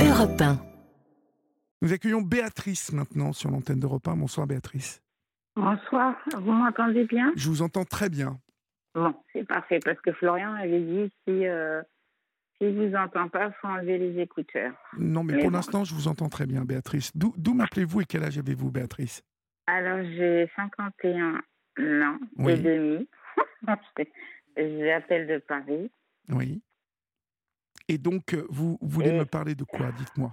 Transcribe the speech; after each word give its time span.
Europe 0.00 0.40
1. 0.40 0.58
Nous 1.82 1.92
accueillons 1.92 2.22
Béatrice 2.22 2.92
maintenant 2.92 3.32
sur 3.32 3.50
l'antenne 3.50 3.80
d'Europe 3.80 4.06
1. 4.06 4.16
Bonsoir 4.16 4.46
Béatrice. 4.46 5.02
Bonsoir, 5.56 6.14
vous 6.36 6.52
m'entendez 6.52 7.04
bien? 7.04 7.32
Je 7.36 7.48
vous 7.48 7.62
entends 7.62 7.84
très 7.84 8.08
bien. 8.08 8.38
Bon, 8.94 9.14
c'est 9.32 9.46
parfait, 9.46 9.80
parce 9.84 10.00
que 10.00 10.12
Florian 10.12 10.52
avait 10.54 10.80
dit 10.80 11.10
si, 11.26 11.46
euh, 11.46 11.82
si 12.60 12.72
je 12.72 12.88
vous 12.88 12.94
entends 12.94 13.28
pas, 13.28 13.46
il 13.46 13.54
faut 13.60 13.68
enlever 13.68 13.98
les 13.98 14.20
écouteurs. 14.20 14.72
Non, 14.98 15.24
mais, 15.24 15.34
Mais 15.34 15.40
pour 15.42 15.50
bon. 15.50 15.56
l'instant, 15.56 15.84
je 15.84 15.94
vous 15.94 16.08
entends 16.08 16.28
très 16.28 16.46
bien, 16.46 16.64
Béatrice. 16.64 17.16
D'où 17.16 17.34
d'où 17.36 17.54
m'appelez-vous 17.54 18.02
et 18.02 18.04
quel 18.04 18.24
âge 18.24 18.38
avez-vous, 18.38 18.70
Béatrice? 18.70 19.22
Alors, 19.66 20.04
j'ai 20.04 20.48
51 20.56 21.34
ans 22.02 22.18
Oui. 22.38 22.52
et 22.52 22.58
demi. 22.58 23.08
J'appelle 24.56 25.26
de 25.28 25.38
Paris. 25.38 25.90
Oui. 26.30 26.62
Et 27.88 27.98
donc, 27.98 28.34
euh, 28.34 28.46
vous 28.50 28.78
voulez 28.82 29.10
Et- 29.10 29.18
me 29.18 29.24
parler 29.24 29.54
de 29.54 29.64
quoi 29.64 29.90
Dites-moi? 29.92 30.32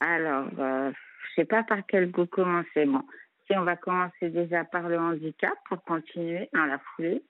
Alors, 0.00 0.48
euh, 0.58 0.90
je 0.90 1.34
sais 1.34 1.44
pas 1.44 1.62
par 1.62 1.80
quel 1.86 2.06
bout 2.10 2.26
commencer. 2.26 2.84
Bon, 2.86 3.02
si 3.46 3.56
on 3.56 3.62
va 3.64 3.76
commencer 3.76 4.30
déjà 4.30 4.64
par 4.64 4.88
le 4.88 4.98
handicap 4.98 5.54
pour 5.68 5.82
continuer 5.84 6.48
dans 6.52 6.64
la 6.66 6.78
foulée. 6.78 7.22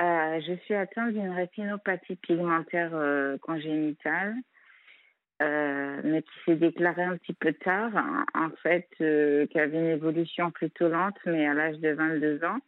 Euh, 0.00 0.40
je 0.46 0.54
suis 0.64 0.74
atteinte 0.74 1.12
d'une 1.12 1.30
rétinopathie 1.30 2.14
pigmentaire 2.16 2.90
euh, 2.94 3.36
congénitale, 3.38 4.36
euh, 5.42 6.00
mais 6.04 6.22
qui 6.22 6.30
s'est 6.44 6.54
déclarée 6.56 7.02
un 7.02 7.16
petit 7.16 7.32
peu 7.34 7.52
tard. 7.52 7.90
En, 8.34 8.44
en 8.46 8.50
fait, 8.62 8.86
qui 8.96 9.58
avait 9.58 9.78
une 9.78 9.86
évolution 9.86 10.52
plutôt 10.52 10.88
lente, 10.88 11.18
mais 11.26 11.46
à 11.46 11.54
l'âge 11.54 11.78
de 11.78 11.90
22 11.90 12.44
ans. 12.44 12.60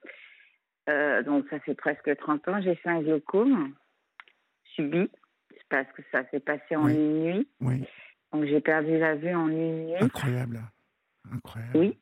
Donc, 1.25 1.47
ça 1.51 1.61
fait 1.61 1.77
presque 1.77 2.17
30 2.17 2.49
ans. 2.49 2.61
J'ai 2.61 2.75
fait 2.75 2.89
un 2.91 3.01
glaucome 3.01 3.73
subi. 4.75 5.09
Parce 5.71 5.91
que 5.93 6.03
ça 6.13 6.29
s'est 6.31 6.41
passé 6.41 6.77
en 6.77 6.85
Oui. 6.87 6.95
une 6.95 7.23
nuit. 7.25 7.49
Oui, 7.61 7.85
Donc 8.33 8.45
j'ai 8.45 8.61
perdu 8.61 8.99
la 8.99 9.15
vue 9.15 9.35
en 9.35 9.49
une 9.49 9.87
nuit. 9.87 9.97
incroyable. 9.97 10.61
Incroyable. 11.33 11.79
Oui, 11.79 11.99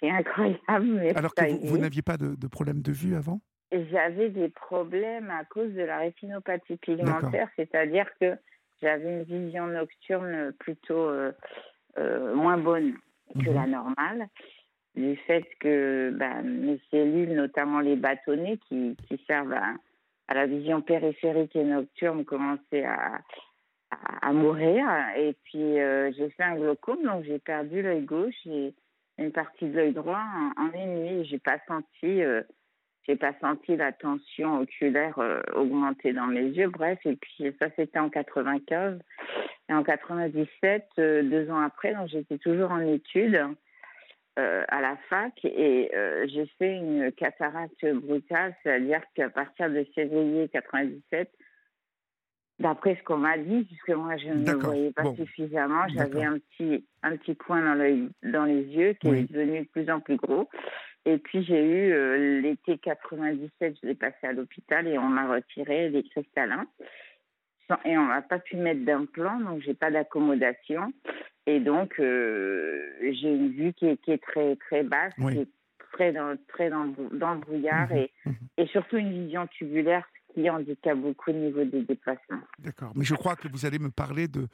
c'est 0.00 0.10
incroyable. 0.10 0.86
Mais 0.86 1.14
Alors 1.16 1.34
que 1.34 1.66
vous, 1.66 1.78
n'aviez 1.78 2.02
pas 2.02 2.16
de, 2.16 2.34
de 2.34 2.46
problème 2.48 2.80
de 2.82 2.90
vue 2.92 3.14
avant? 3.14 3.40
J'avais 3.70 4.28
des 4.30 4.48
problèmes 4.48 5.30
à 5.30 5.44
cause 5.44 5.72
de 5.72 5.82
la 5.82 5.98
rétinopathie 5.98 6.76
pigmentaire, 6.76 7.48
c'est-à-dire 7.56 8.06
que 8.20 8.34
j'avais 8.82 9.20
une 9.20 9.22
vision 9.22 9.66
nocturne 9.66 10.52
plutôt 10.58 11.08
euh, 11.08 11.32
euh, 11.98 12.34
moins 12.34 12.58
bonne 12.58 12.94
que 13.34 13.48
Mhm. 13.48 13.54
la 13.54 13.66
normale, 13.66 14.28
du 14.94 15.16
fait 15.26 15.44
que 15.60 16.10
ben, 16.18 16.42
mes 16.42 16.78
cellules, 16.90 17.32
notamment 17.34 17.80
les 17.80 17.96
bâtonnets 17.96 18.58
qui, 18.68 18.94
qui 19.08 19.22
servent 19.26 19.54
à, 19.54 19.74
la 20.34 20.46
vision 20.46 20.82
périphérique 20.82 21.56
et 21.56 21.64
nocturne, 21.64 22.24
commençaient 22.24 22.84
à, 22.84 23.20
mourir. 24.32 24.86
Et 25.18 25.36
puis 25.44 25.78
euh, 25.78 26.10
j'ai 26.16 26.30
fait 26.30 26.42
un 26.42 26.56
glaucome, 26.56 27.02
donc 27.02 27.24
j'ai 27.24 27.38
perdu 27.38 27.82
l'œil 27.82 28.02
gauche 28.02 28.46
et 28.46 28.72
une 29.18 29.32
partie 29.32 29.66
de 29.66 29.76
l'œil 29.76 29.92
droit 29.92 30.24
en, 30.56 30.64
en 30.64 30.72
une 30.72 31.02
nuit. 31.02 31.24
J'ai 31.26 31.38
pas 31.38 31.58
senti 31.68 32.22
euh, 32.22 32.42
j'ai 33.06 33.16
pas 33.16 33.32
senti 33.40 33.76
la 33.76 33.92
tension 33.92 34.60
oculaire 34.60 35.18
euh, 35.18 35.40
augmenter 35.54 36.12
dans 36.12 36.26
mes 36.26 36.44
yeux. 36.44 36.68
Bref, 36.68 36.98
et 37.04 37.16
puis 37.16 37.54
ça 37.58 37.66
c'était 37.76 37.98
en 37.98 38.08
95 38.08 38.98
et 39.68 39.74
en 39.74 39.82
97, 39.82 40.86
euh, 40.98 41.22
deux 41.22 41.50
ans 41.50 41.60
après, 41.60 41.94
donc 41.94 42.08
j'étais 42.08 42.38
toujours 42.38 42.70
en 42.70 42.80
études 42.80 43.40
euh, 44.38 44.64
à 44.68 44.80
la 44.80 44.96
fac 45.08 45.32
et 45.44 45.90
euh, 45.94 46.26
j'ai 46.28 46.46
fait 46.58 46.76
une 46.76 47.12
cataracte 47.12 47.84
brutale, 47.86 48.54
c'est-à-dire 48.62 49.02
qu'à 49.14 49.28
partir 49.28 49.68
de 49.70 49.84
février 49.94 50.48
97, 50.48 51.30
d'après 52.58 52.96
ce 52.96 53.02
qu'on 53.02 53.18
m'a 53.18 53.36
dit, 53.36 53.64
puisque 53.64 53.90
moi 53.90 54.16
je 54.16 54.28
ne 54.28 54.34
me 54.46 54.54
voyais 54.54 54.92
pas 54.92 55.02
Bon. 55.02 55.16
suffisamment, 55.16 55.86
j'avais 55.94 56.24
un 56.24 56.38
petit 56.38 56.86
un 57.02 57.16
petit 57.16 57.34
point 57.34 57.62
dans 57.62 57.74
l'œil, 57.74 58.08
dans 58.22 58.44
les 58.44 58.62
yeux 58.62 58.94
qui 58.94 59.08
Oui. 59.08 59.18
est 59.20 59.32
devenu 59.32 59.60
de 59.60 59.68
plus 59.68 59.90
en 59.90 60.00
plus 60.00 60.16
gros. 60.16 60.48
Et 61.04 61.18
puis 61.18 61.42
j'ai 61.44 61.62
eu 61.62 61.92
euh, 61.92 62.40
l'été 62.40 62.78
97, 62.78 63.76
je 63.82 63.86
l'ai 63.88 63.94
passé 63.94 64.18
à 64.26 64.32
l'hôpital 64.32 64.86
et 64.86 64.96
on 64.98 65.08
m'a 65.08 65.26
retiré 65.28 65.90
les 65.90 66.04
cristallins. 66.04 66.66
Et 67.86 67.96
on 67.96 68.02
m'a 68.02 68.20
pas 68.22 68.38
pu 68.38 68.56
mettre 68.56 68.84
d'implant, 68.84 69.40
donc 69.40 69.62
j'ai 69.62 69.72
pas 69.74 69.90
d'accommodation. 69.90 70.92
Et 71.46 71.60
donc 71.60 71.98
euh, 71.98 72.88
j'ai 73.00 73.28
une 73.34 73.50
vue 73.52 73.72
qui 73.72 73.86
est, 73.86 73.96
qui 73.98 74.12
est 74.12 74.22
très 74.22 74.56
très 74.56 74.82
basse, 74.84 75.12
Oui. 75.18 75.32
qui 75.34 75.38
est 75.40 75.48
très 75.92 76.12
dans 76.12 76.36
très 76.48 76.70
dans, 76.70 76.84
le- 76.84 77.18
dans 77.18 77.34
le 77.34 77.40
brouillard 77.40 77.90
Mhm, 77.90 77.96
et, 77.98 78.10
mhm. 78.26 78.34
et 78.58 78.66
surtout 78.68 78.96
une 78.96 79.24
vision 79.24 79.46
tubulaire 79.48 80.06
ce 80.28 80.34
qui 80.34 80.48
handicape 80.48 80.98
beaucoup 80.98 81.30
au 81.30 81.34
niveau 81.34 81.64
des 81.64 81.82
déplacements. 81.82 82.40
D'accord. 82.60 82.92
Mais 82.94 83.04
je 83.04 83.14
crois 83.14 83.34
que 83.36 83.48
vous 83.48 83.66
allez 83.66 83.78
me 83.80 83.90
parler 83.90 84.28
de. 84.28 84.46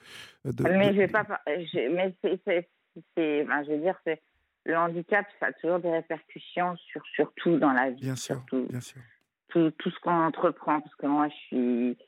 de- 0.44 0.62
Mais 0.64 0.88
de- 0.88 0.94
je 0.94 0.98
vais 0.98 1.08
pas. 1.08 1.26
je- 1.46 1.94
mais 1.94 2.14
c'est, 2.22 2.40
c'est, 2.46 2.68
c'est- 3.16 3.42
enfin, 3.44 3.62
je 3.64 3.72
veux 3.72 3.78
dire, 3.80 3.94
c'est 4.04 4.20
le 4.64 4.76
handicap, 4.76 5.26
ça 5.40 5.46
a 5.46 5.52
toujours 5.52 5.78
des 5.80 5.90
répercussions 5.90 6.74
sur 6.76 7.02
sur 7.14 7.32
tout 7.34 7.58
dans 7.58 7.72
la 7.72 7.90
vie, 7.90 8.00
Bien 8.02 8.16
sûr, 8.16 8.36
surtout 8.36 8.66
bien 8.68 8.80
sûr. 8.80 9.00
tout, 9.48 9.70
tout 9.78 9.90
ce 9.90 9.98
qu'on 10.00 10.10
entreprend. 10.24 10.80
Parce 10.80 10.94
que 10.96 11.06
moi, 11.06 11.28
je 11.28 11.34
suis, 11.46 11.98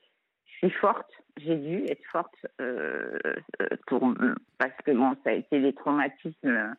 suis 0.69 0.71
forte. 0.79 1.11
J'ai 1.39 1.57
dû 1.57 1.85
être 1.87 2.05
forte 2.13 2.35
euh, 2.61 3.19
euh, 3.63 3.69
pour 3.87 4.13
parce 4.59 4.77
que 4.85 4.91
bon, 4.93 5.17
ça 5.25 5.31
a 5.31 5.33
été 5.35 5.61
des 5.61 5.73
traumatismes 5.73 6.77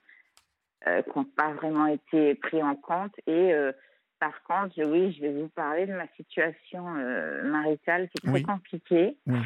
euh, 0.87 1.01
qui 1.01 1.17
n'ont 1.17 1.25
pas 1.25 1.51
vraiment 1.53 1.87
été 1.87 2.35
pris 2.35 2.61
en 2.61 2.75
compte 2.75 3.13
et 3.27 3.53
euh, 3.53 3.71
par 4.19 4.43
contre, 4.43 4.75
je- 4.77 4.83
oui, 4.83 5.11
je 5.13 5.21
vais 5.21 5.33
vous 5.33 5.49
parler 5.49 5.87
de 5.87 5.93
ma 5.93 6.07
situation 6.15 6.83
maritale 7.43 8.07
qui 8.09 8.17
est 8.19 8.21
très 8.21 8.31
Oui. 8.33 8.43
compliquée 8.43 9.17
Oui. 9.25 9.39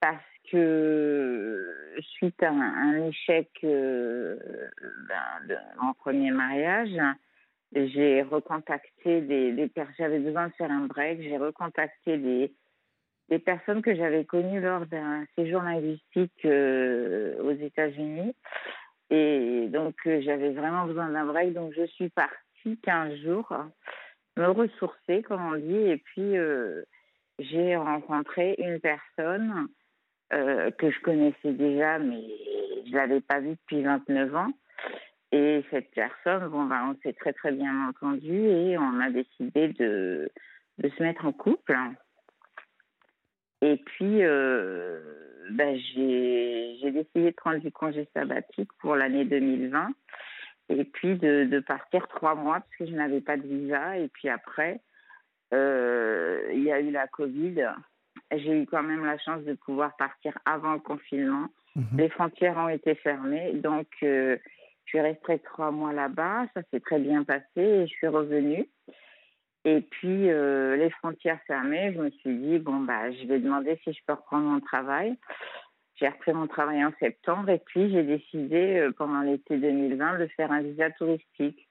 parce 0.00 0.24
que 0.50 1.94
suite 2.00 2.42
à 2.42 2.48
un, 2.50 2.60
un 2.94 3.06
échec 3.08 3.50
ben, 3.62 4.38
de 5.46 5.56
mon 5.82 5.92
premier 5.92 6.30
mariage, 6.30 6.96
j'ai 7.74 8.22
recontacté 8.22 9.20
des, 9.20 9.52
des. 9.52 9.70
J'avais 9.98 10.20
besoin 10.20 10.48
de 10.48 10.52
faire 10.54 10.70
un 10.70 10.86
break. 10.86 11.20
J'ai 11.20 11.36
recontacté 11.36 12.16
des, 12.16 12.50
des 13.28 13.38
personnes 13.38 13.82
que 13.82 13.94
j'avais 13.94 14.24
connues 14.24 14.60
lors 14.60 14.86
d'un 14.86 15.24
séjour 15.36 15.62
linguistique 15.62 16.44
euh, 16.44 17.36
aux 17.42 17.52
États-Unis. 17.52 18.34
Et 19.10 19.68
donc, 19.68 19.94
euh, 20.06 20.20
j'avais 20.22 20.50
vraiment 20.50 20.86
besoin 20.86 21.10
d'un 21.10 21.26
break. 21.26 21.52
Donc, 21.52 21.72
je 21.76 21.86
suis 21.86 22.08
partie 22.10 22.78
15 22.82 23.16
jours 23.16 23.52
me 24.36 24.46
ressourcer, 24.46 25.22
comme 25.22 25.44
on 25.44 25.56
dit. 25.56 25.76
Et 25.76 25.98
puis, 25.98 26.36
euh, 26.36 26.82
j'ai 27.38 27.76
rencontré 27.76 28.54
une 28.58 28.80
personne 28.80 29.68
que 30.30 30.90
je 30.90 31.00
connaissais 31.00 31.52
déjà, 31.52 31.98
mais 31.98 32.20
je 32.86 32.92
l'avais 32.94 33.22
pas 33.22 33.40
vue 33.40 33.52
depuis 33.52 33.82
29 33.82 34.36
ans. 34.36 34.52
Et 35.32 35.64
cette 35.70 35.90
personne, 35.92 36.48
bon, 36.48 36.64
ben, 36.64 36.90
on 36.94 37.00
s'est 37.02 37.14
très 37.14 37.32
très 37.32 37.50
bien 37.50 37.88
entendu 37.88 38.34
et 38.34 38.76
on 38.76 39.00
a 39.00 39.08
décidé 39.08 39.68
de 39.68 40.30
se 40.78 41.02
mettre 41.02 41.24
en 41.24 41.32
couple. 41.32 41.74
Et 43.62 43.76
puis, 43.76 44.22
euh, 44.22 45.00
ben, 45.50 45.76
j'ai 45.94 46.90
décidé 46.90 47.30
de 47.30 47.36
prendre 47.36 47.58
du 47.58 47.72
congé 47.72 48.08
sabbatique 48.14 48.70
pour 48.80 48.94
l'année 48.96 49.24
2020 49.24 49.90
et 50.70 50.84
puis 50.84 51.16
de, 51.16 51.44
de 51.44 51.60
partir 51.60 52.06
trois 52.08 52.34
mois 52.34 52.60
parce 52.60 52.76
que 52.78 52.86
je 52.86 52.92
n'avais 52.92 53.20
pas 53.20 53.36
de 53.36 53.46
visa. 53.46 53.98
Et 53.98 54.08
puis 54.08 54.28
après, 54.28 54.80
euh, 55.54 56.42
il 56.52 56.62
y 56.62 56.72
a 56.72 56.80
eu 56.80 56.90
la 56.90 57.06
Covid. 57.06 57.64
J'ai 58.30 58.62
eu 58.62 58.66
quand 58.66 58.82
même 58.82 59.04
la 59.04 59.18
chance 59.18 59.42
de 59.44 59.54
pouvoir 59.54 59.96
partir 59.96 60.36
avant 60.44 60.74
le 60.74 60.80
confinement. 60.80 61.46
Mhm. 61.76 61.84
Les 61.96 62.08
frontières 62.10 62.56
ont 62.58 62.68
été 62.68 62.94
fermées, 62.96 63.52
donc 63.54 63.86
euh, 64.02 64.36
je 64.84 64.90
suis 64.90 65.00
restée 65.00 65.38
trois 65.40 65.70
mois 65.70 65.92
là-bas. 65.92 66.46
Ça 66.54 66.62
s'est 66.70 66.80
très 66.80 66.98
bien 66.98 67.24
passé 67.24 67.44
et 67.56 67.86
je 67.86 67.92
suis 67.92 68.08
revenue. 68.08 68.68
Et 69.64 69.80
puis 69.80 70.30
euh, 70.30 70.76
les 70.76 70.90
frontières 70.90 71.40
fermées, 71.46 71.92
je 71.94 72.00
me 72.00 72.10
suis 72.10 72.34
dit 72.34 72.58
bon 72.58 72.80
bah 72.80 73.10
je 73.10 73.26
vais 73.26 73.38
demander 73.38 73.78
si 73.84 73.92
je 73.92 74.00
peux 74.06 74.14
reprendre 74.14 74.44
mon 74.44 74.60
travail. 74.60 75.16
J'ai 75.96 76.08
repris 76.08 76.32
mon 76.32 76.46
travail 76.46 76.84
en 76.84 76.92
septembre 77.00 77.50
et 77.50 77.58
puis 77.58 77.90
j'ai 77.90 78.04
décidé 78.04 78.78
euh, 78.78 78.92
pendant 78.92 79.20
l'été 79.20 79.56
2020 79.56 80.18
de 80.18 80.26
faire 80.28 80.52
un 80.52 80.62
visa 80.62 80.90
touristique 80.92 81.68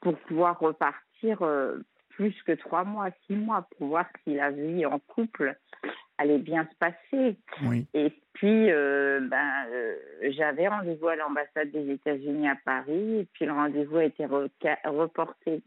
pour 0.00 0.16
pouvoir 0.20 0.58
repartir 0.58 1.42
euh, 1.42 1.78
plus 2.08 2.34
que 2.42 2.52
trois 2.52 2.84
mois, 2.84 3.10
six 3.26 3.34
mois, 3.34 3.66
pour 3.76 3.88
voir 3.88 4.06
si 4.24 4.34
la 4.34 4.50
vie 4.50 4.84
en 4.86 4.98
couple 4.98 5.56
allait 6.18 6.38
bien 6.38 6.68
se 6.70 6.76
passer. 6.76 7.36
Oui. 7.64 7.86
Et 7.94 8.12
puis, 8.34 8.70
euh, 8.70 9.20
ben, 9.22 9.66
euh, 9.70 9.94
j'avais 10.30 10.68
rendez-vous 10.68 11.08
à 11.08 11.16
l'ambassade 11.16 11.70
des 11.70 11.90
États-Unis 11.92 12.48
à 12.48 12.56
Paris, 12.64 13.20
et 13.20 13.28
puis 13.32 13.46
le 13.46 13.52
rendez-vous 13.52 13.96
a 13.98 14.04
été 14.04 14.26
reporté 14.26 15.62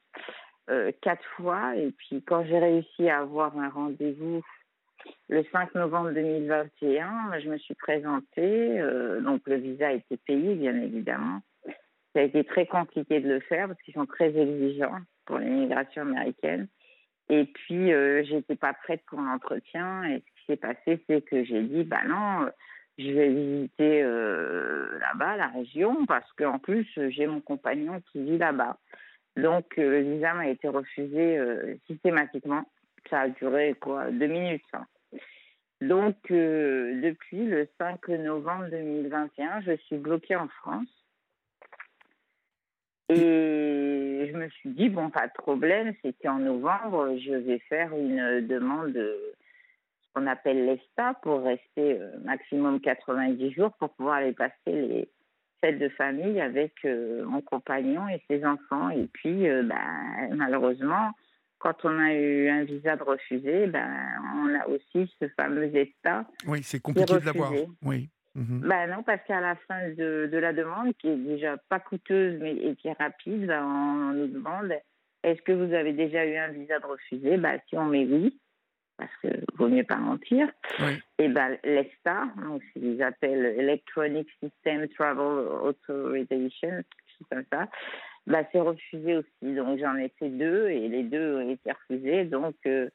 euh, 0.70 0.92
quatre 1.02 1.26
fois. 1.36 1.76
Et 1.76 1.92
puis, 1.92 2.22
quand 2.22 2.46
j'ai 2.46 2.58
réussi 2.58 3.10
à 3.10 3.20
avoir 3.20 3.58
un 3.58 3.68
rendez-vous 3.68 4.42
le 5.28 5.44
5 5.52 5.76
novembre 5.76 6.12
2021, 6.12 7.38
je 7.42 7.50
me 7.50 7.58
suis 7.58 7.74
présentée. 7.74 8.80
euh, 8.80 9.20
donc, 9.20 9.42
le 9.46 9.58
visa 9.58 9.90
a 9.90 9.92
été 9.92 10.16
payé, 10.16 10.56
bien 10.56 10.76
évidemment. 10.82 11.42
Ça 12.14 12.20
a 12.20 12.22
été 12.22 12.46
très 12.46 12.66
compliqué 12.66 13.20
de 13.20 13.28
le 13.28 13.42
faire 13.42 13.68
parce 13.68 13.82
qu'ils 13.82 13.94
sont 13.94 14.06
très 14.06 14.38
exigeants 14.38 15.00
pour 15.26 15.40
l'immigration 15.40 16.04
américaine. 16.04 16.70
Et 17.28 17.44
puis, 17.44 17.92
euh, 17.92 18.24
j'étais 18.24 18.56
pas 18.56 18.74
prête 18.74 19.02
pour 19.08 19.20
l'entretien. 19.20 20.06
Et 20.06 20.20
ce 20.20 20.40
qui 20.40 20.46
s'est 20.48 20.58
passé, 20.58 21.04
c'est 21.08 21.26
que 21.26 21.44
j'ai 21.44 21.64
dit, 21.64 21.84
bah 21.84 22.06
non, 22.08 22.50
je 22.98 23.12
vais 23.12 23.30
visiter 23.30 24.02
là-bas, 24.04 25.36
la 25.36 25.48
région, 25.48 26.06
parce 26.06 26.32
qu'en 26.34 26.60
plus, 26.60 26.88
j'ai 27.10 27.28
mon 27.28 27.42
compagnon 27.42 28.02
qui 28.12 28.24
vit 28.24 28.38
là-bas. 28.38 28.78
Donc, 29.36 29.66
le 29.78 30.02
visa 30.02 30.46
été 30.48 30.68
refusé 30.68 31.40
systématiquement. 31.88 32.64
Ça 33.10 33.22
a 33.22 33.30
duré 33.30 33.76
quoi 33.80 34.12
Deux 34.12 34.28
minutes. 34.28 34.64
Hein. 34.74 34.86
Donc, 35.82 36.16
depuis 36.30 37.46
le 37.46 37.68
5 37.78 38.08
novembre 38.10 38.70
2021, 38.70 39.62
je 39.62 39.76
suis 39.78 39.98
bloquée 39.98 40.36
en 40.36 40.48
France. 40.48 40.88
Et 43.10 44.30
je 44.32 44.38
me 44.38 44.50
suis 44.50 44.70
dit, 44.70 44.90
bon, 44.90 45.10
pas 45.10 45.28
de 45.28 45.34
problème, 45.34 45.94
c'était 46.02 46.30
en 46.30 46.40
novembre, 46.40 47.18
je 47.18 47.34
vais 47.34 47.60
faire 47.60 47.94
une 47.94 48.48
demande, 48.48 48.94
ce 48.94 50.14
qu'on 50.14 50.26
appelle 50.26 50.66
l'ESTA, 50.66 51.16
pour 51.22 51.44
rester 51.44 52.00
euh, 52.00 52.18
maximum 52.24 52.80
90 52.80 53.52
jours 53.52 53.74
pour 53.74 53.90
pouvoir 53.90 54.16
aller 54.16 54.32
passer 54.32 54.54
les 54.68 55.10
fêtes 55.64 55.80
de 55.80 55.90
famille 55.90 56.42
avec 56.42 56.74
euh, 56.84 57.24
mon 57.26 57.42
compagnon 57.42 58.08
et 58.10 58.22
ses 58.30 58.46
enfants. 58.46 58.90
Et 58.90 59.08
puis, 59.14 59.48
euh, 59.48 59.64
ben, 59.64 60.36
malheureusement, 60.36 61.12
quand 61.60 61.86
on 61.86 62.00
a 62.00 62.14
eu 62.14 62.50
un 62.50 62.66
visa 62.66 62.98
de 62.98 63.04
refusé, 63.04 63.68
ben, 63.68 63.90
on 64.36 64.54
a 64.60 64.68
aussi 64.68 65.10
ce 65.20 65.28
fameux 65.38 65.74
ESTA. 65.74 66.26
Oui, 66.48 66.62
c'est 66.64 66.82
compliqué 66.82 67.14
de 67.20 67.26
l'avoir. 67.26 67.54
Oui. 67.82 68.10
Mhm. 68.36 68.62
Ben 68.68 68.88
non, 68.88 69.04
parce 69.04 69.22
qu'à 69.28 69.40
la 69.40 69.56
fin 69.68 69.90
de, 69.90 70.28
de, 70.32 70.38
la 70.38 70.54
demande, 70.54 70.94
qui 70.98 71.08
est 71.08 71.16
déjà 71.16 71.56
pas 71.70 71.80
coûteuse 71.80 72.40
mais 72.42 72.56
et 72.56 72.76
qui 72.76 72.88
est 72.88 73.00
rapide, 73.00 73.46
ben, 73.46 73.64
on 73.64 74.14
nous 74.14 74.28
demande 74.28 74.74
est-ce 75.24 75.42
que 75.44 75.54
vous 75.54 75.74
avez 75.74 75.94
déjà 75.94 76.26
eu 76.26 76.36
un 76.36 76.50
visa 76.50 76.80
de 76.80 76.86
refusé 76.86 77.38
ben, 77.38 77.60
Si 77.70 77.78
on 77.78 77.86
met 77.86 78.06
oui, 78.06 78.38
parce 78.98 79.16
que 79.22 79.28
vaut 79.56 79.70
mieux 79.70 79.84
pas 79.84 79.98
mentir, 79.98 80.48
et 81.18 81.28
ben 81.28 81.58
l'ESTA, 81.64 82.28
donc 82.44 82.62
ils 82.76 83.02
appellent 83.02 83.46
Electronic 83.58 84.28
System 84.40 84.88
Travel 84.90 85.48
Authorization, 85.64 86.84
chose 87.18 87.28
comme 87.30 87.44
ça, 87.52 87.68
ben, 88.28 88.46
c'est 88.52 88.62
refusé 88.62 89.18
aussi. 89.18 89.56
Donc 89.56 89.80
j'en 89.80 89.96
ai 89.96 90.10
fait 90.20 90.30
deux 90.30 90.70
et 90.70 90.88
les 90.88 91.04
deux 91.04 91.38
ont 91.38 91.50
été 91.50 91.72
refusés. 91.72 92.26
Donc 92.26 92.56
euh, 92.66 92.90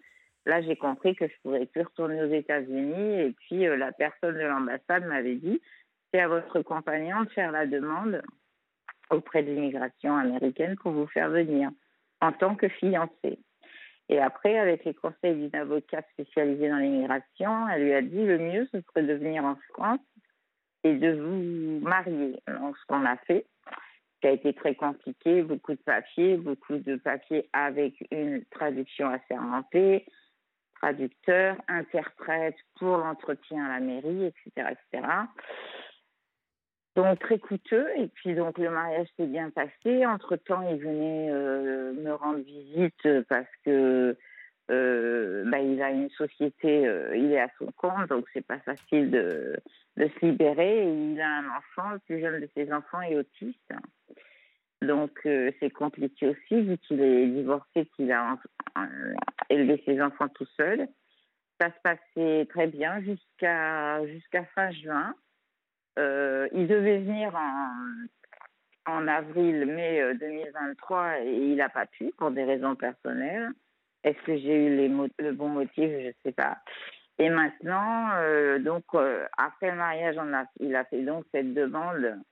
Là, 0.49 0.63
j'ai 0.63 0.77
compris 0.77 1.15
que 1.15 1.27
je 1.27 1.33
pourrais 1.43 1.67
plus 1.67 1.83
retourner 1.83 2.23
aux 2.23 2.33
États-Unis. 2.33 3.21
Et 3.21 3.33
puis, 3.33 3.67
euh, 3.67 3.77
la 3.77 3.93
personne 3.93 4.35
de 4.35 4.41
l'ambassade 4.41 5.05
m'avait 5.05 5.35
dit 5.35 5.61
c'est 6.11 6.21
à 6.21 6.29
votre 6.29 6.63
compagnon 6.63 7.25
de 7.25 7.29
faire 7.29 7.53
la 7.53 7.67
demande 7.67 8.23
auprès 9.11 9.43
de 9.43 9.53
l'immigration 9.53 10.17
américaine 10.17 10.77
pour 10.77 10.93
vous 10.93 11.07
faire 11.07 11.29
venir 11.29 11.71
en 12.23 12.33
tant 12.33 12.55
que 12.55 12.69
fiancé. 12.69 13.39
Et 14.09 14.21
après, 14.21 14.59
avec 14.59 14.85
les 14.85 14.95
conseils 14.95 15.35
d'une 15.35 15.55
avocate 15.55 16.07
spécialisée 16.13 16.69
dans 16.69 16.79
l'immigration, 16.79 17.69
elle 17.69 17.85
lui 17.85 17.93
a 17.93 18.03
dit 18.03 18.25
le 18.25 18.39
mieux, 18.39 18.69
ce 18.73 18.81
serait 18.81 19.03
de 19.03 19.15
venir 19.15 19.45
en 19.45 19.57
France 19.71 20.01
et 20.85 20.95
de 20.95 21.13
vous 21.13 21.81
marier. 21.81 22.41
Donc, 22.47 22.77
ce 22.79 22.87
qu'on 22.87 23.05
a 23.05 23.17
fait, 23.19 23.47
qui 24.21 24.29
a 24.29 24.31
été 24.33 24.55
très 24.55 24.75
compliqué, 24.75 25.43
beaucoup 25.43 25.73
de 25.73 25.81
papiers, 25.85 26.37
beaucoup 26.37 26.79
de 26.79 26.97
papiers 26.97 27.49
avec 27.53 27.95
une 28.11 28.45
traduction 28.47 29.09
assermentée, 29.09 30.07
traducteur, 30.81 31.57
interprète 31.69 32.57
pour 32.79 32.97
l'entretien 32.97 33.65
à 33.67 33.75
la 33.75 33.81
mairie, 33.81 34.25
etc., 34.25 34.71
etc. 34.73 35.07
Donc 36.99 37.21
très 37.21 37.39
coûteux. 37.39 37.87
Et 37.97 38.09
puis 38.09 38.35
donc 38.35 38.59
le 38.59 38.71
mariage 38.71 39.07
s'est 39.17 39.29
bien 39.29 39.51
passé. 39.51 40.05
Entre 40.05 40.35
temps, 40.35 40.69
il 40.69 40.79
venait 40.79 41.31
euh, 41.31 41.93
me 41.93 42.13
rendre 42.13 42.41
visite 42.41 43.07
parce 43.29 43.47
que 43.65 44.17
euh, 44.73 45.45
bah, 45.49 45.61
il 45.61 45.81
a 45.81 45.91
une 45.91 46.11
société, 46.11 46.89
euh, 46.89 47.17
il 47.17 47.31
est 47.31 47.41
à 47.41 47.51
son 47.57 47.71
compte, 47.77 48.09
donc 48.09 48.25
c'est 48.33 48.45
pas 48.45 48.59
facile 48.59 49.13
de, 49.13 49.57
de 49.97 50.09
se 50.09 50.27
libérer. 50.27 50.93
Il 50.93 51.21
a 51.21 51.39
un 51.39 51.49
enfant, 51.51 51.91
le 51.93 52.01
plus 52.01 52.21
jeune 52.21 52.41
de 52.41 52.49
ses 52.57 52.73
enfants 52.73 53.01
est 53.03 53.15
autiste. 53.15 53.73
Donc 54.83 55.21
euh, 55.25 55.53
c'est 55.61 55.71
compliqué 55.71 56.31
aussi 56.31 56.63
vu 56.63 56.79
qu'il 56.79 57.01
est 57.01 57.29
divorcé, 57.29 57.87
qu'il 57.95 58.11
a 58.11 58.39
élevé 59.51 59.81
ses 59.87 60.03
enfants 60.03 60.29
tout 60.31 60.49
seul. 60.57 60.89
Ça 61.61 61.69
se 61.69 61.81
passait 61.81 62.47
très 62.47 62.67
bien 62.67 63.01
jusqu'à 63.03 64.05
jusqu'à 64.09 64.45
fin 64.47 64.73
juin. 64.73 65.15
Euh, 65.99 66.49
il 66.53 66.67
devait 66.67 66.99
venir 66.99 67.35
en, 67.35 68.93
en 68.93 69.09
avril, 69.09 69.67
mai 69.67 70.15
2023 70.15 70.99
euh, 70.99 71.25
et 71.25 71.37
il 71.37 71.57
n'a 71.57 71.69
pas 71.69 71.87
pu 71.87 72.13
pour 72.17 72.31
des 72.31 72.45
raisons 72.45 72.75
personnelles. 72.77 73.51
Est-ce 74.05 74.23
que 74.23 74.37
j'ai 74.39 74.67
eu 74.67 74.89
le 75.19 75.33
bon 75.33 75.49
motif? 75.49 75.91
Je 75.91 76.07
ne 76.09 76.13
sais 76.25 76.33
pas. 76.33 76.59
Et 77.19 77.31
maintenant, 77.31 78.11
donc 78.61 78.85
après 79.37 79.73
le 79.73 79.77
mariage, 79.77 80.15
il 80.61 80.77
a 80.77 80.85
fait 80.85 81.03
donc 81.03 81.25
cette 81.33 81.53
demande 81.53 82.23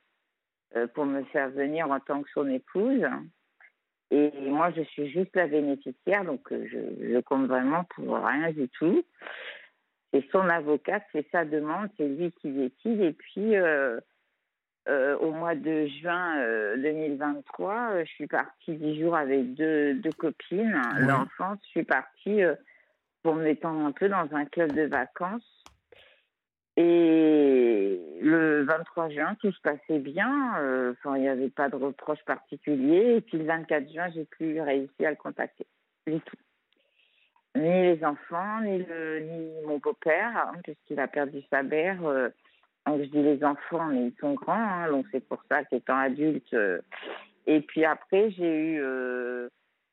euh, 0.74 0.88
pour 0.88 1.06
me 1.06 1.22
faire 1.24 1.48
venir 1.50 1.88
en 1.90 2.00
tant 2.00 2.22
que 2.22 2.30
son 2.34 2.48
épouse. 2.48 3.06
Et 4.10 4.32
moi, 4.48 4.72
je 4.76 4.82
suis 4.82 5.08
juste 5.10 5.34
la 5.36 5.46
bénéficiaire, 5.46 6.24
donc 6.24 6.52
euh, 6.52 6.66
je, 6.70 7.12
je 7.12 7.20
compte 7.20 7.46
vraiment 7.46 7.84
pour 7.84 8.16
rien 8.16 8.50
du 8.50 8.68
tout. 8.70 9.02
C'est 10.12 10.24
son 10.30 10.48
avocate, 10.48 11.02
c'est 11.12 11.26
sa 11.30 11.44
demande, 11.44 11.88
c'est 11.96 12.08
lui 12.08 12.32
qui 12.32 12.50
décide. 12.50 13.00
Et 13.00 13.12
puis, 13.12 13.56
euh, 13.56 13.98
au 14.86 15.32
mois 15.32 15.54
de 15.54 15.86
juin 15.86 16.36
2023, 16.76 18.04
je 18.04 18.10
suis 18.10 18.26
partie 18.26 18.76
dix 18.76 19.00
jours 19.00 19.16
avec 19.16 19.54
deux, 19.54 19.94
deux 19.94 20.12
copines 20.12 20.80
l'enfance. 20.98 21.58
Je 21.64 21.68
suis 21.68 21.84
partie 21.84 22.40
pour 23.22 23.34
me 23.34 23.44
détendre 23.44 23.84
un 23.84 23.90
peu 23.90 24.08
dans 24.08 24.28
un 24.32 24.44
club 24.44 24.72
de 24.72 24.82
vacances. 24.82 25.64
Et 26.76 27.98
le 28.20 28.64
23 28.64 29.08
juin, 29.08 29.34
tout 29.40 29.50
se 29.50 29.60
passait 29.60 29.98
bien. 29.98 30.58
Euh, 30.58 30.92
enfin, 30.92 31.16
il 31.16 31.22
n'y 31.22 31.28
avait 31.28 31.48
pas 31.48 31.68
de 31.68 31.76
reproche 31.76 32.22
particulier. 32.24 33.16
Et 33.16 33.20
puis 33.22 33.38
le 33.38 33.44
24 33.44 33.90
juin, 33.90 34.10
j'ai 34.14 34.26
plus 34.26 34.60
réussi 34.60 35.04
à 35.04 35.10
le 35.10 35.16
contacter 35.16 35.66
du 36.06 36.20
tout. 36.20 36.36
Ni 37.56 37.82
les 37.82 38.04
enfants, 38.04 38.60
ni, 38.62 38.84
mon 39.66 39.78
beau-père, 39.78 40.36
hein, 40.36 40.52
puisqu'il 40.62 41.00
a 41.00 41.08
perdu 41.08 41.42
sa 41.50 41.62
mère. 41.62 42.04
Euh, 42.04 42.28
donc 42.86 43.02
je 43.02 43.08
dis 43.08 43.22
les 43.22 43.42
enfants, 43.42 43.86
mais 43.86 44.06
ils 44.06 44.16
sont 44.20 44.34
grands, 44.34 44.54
hein, 44.54 44.90
donc 44.90 45.06
c'est 45.10 45.26
pour 45.26 45.42
ça 45.50 45.64
qu'étant 45.64 45.98
adulte. 45.98 46.52
Euh, 46.54 46.80
et 47.46 47.60
puis 47.60 47.84
après, 47.84 48.30
j'ai 48.30 48.74
eu 48.74 48.82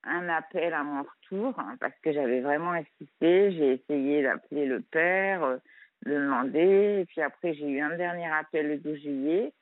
un 0.03 0.29
appel 0.29 0.73
à 0.73 0.83
mon 0.83 1.03
retour, 1.03 1.57
hein, 1.59 1.75
parce 1.79 1.93
que 2.01 2.11
j'avais 2.11 2.41
vraiment 2.41 2.71
insisté. 2.71 3.51
J'ai 3.51 3.73
essayé 3.73 4.23
d'appeler 4.23 4.65
le 4.65 4.81
père 4.81 5.59
de 6.05 6.11
demander. 6.11 7.01
Et 7.01 7.05
puis 7.05 7.21
après, 7.21 7.53
j'ai 7.53 7.67
eu 7.67 7.81
un 7.81 7.95
dernier 7.95 8.27
appel 8.27 8.67
le 8.67 8.77
12 8.77 9.01
juillet. 9.01 9.53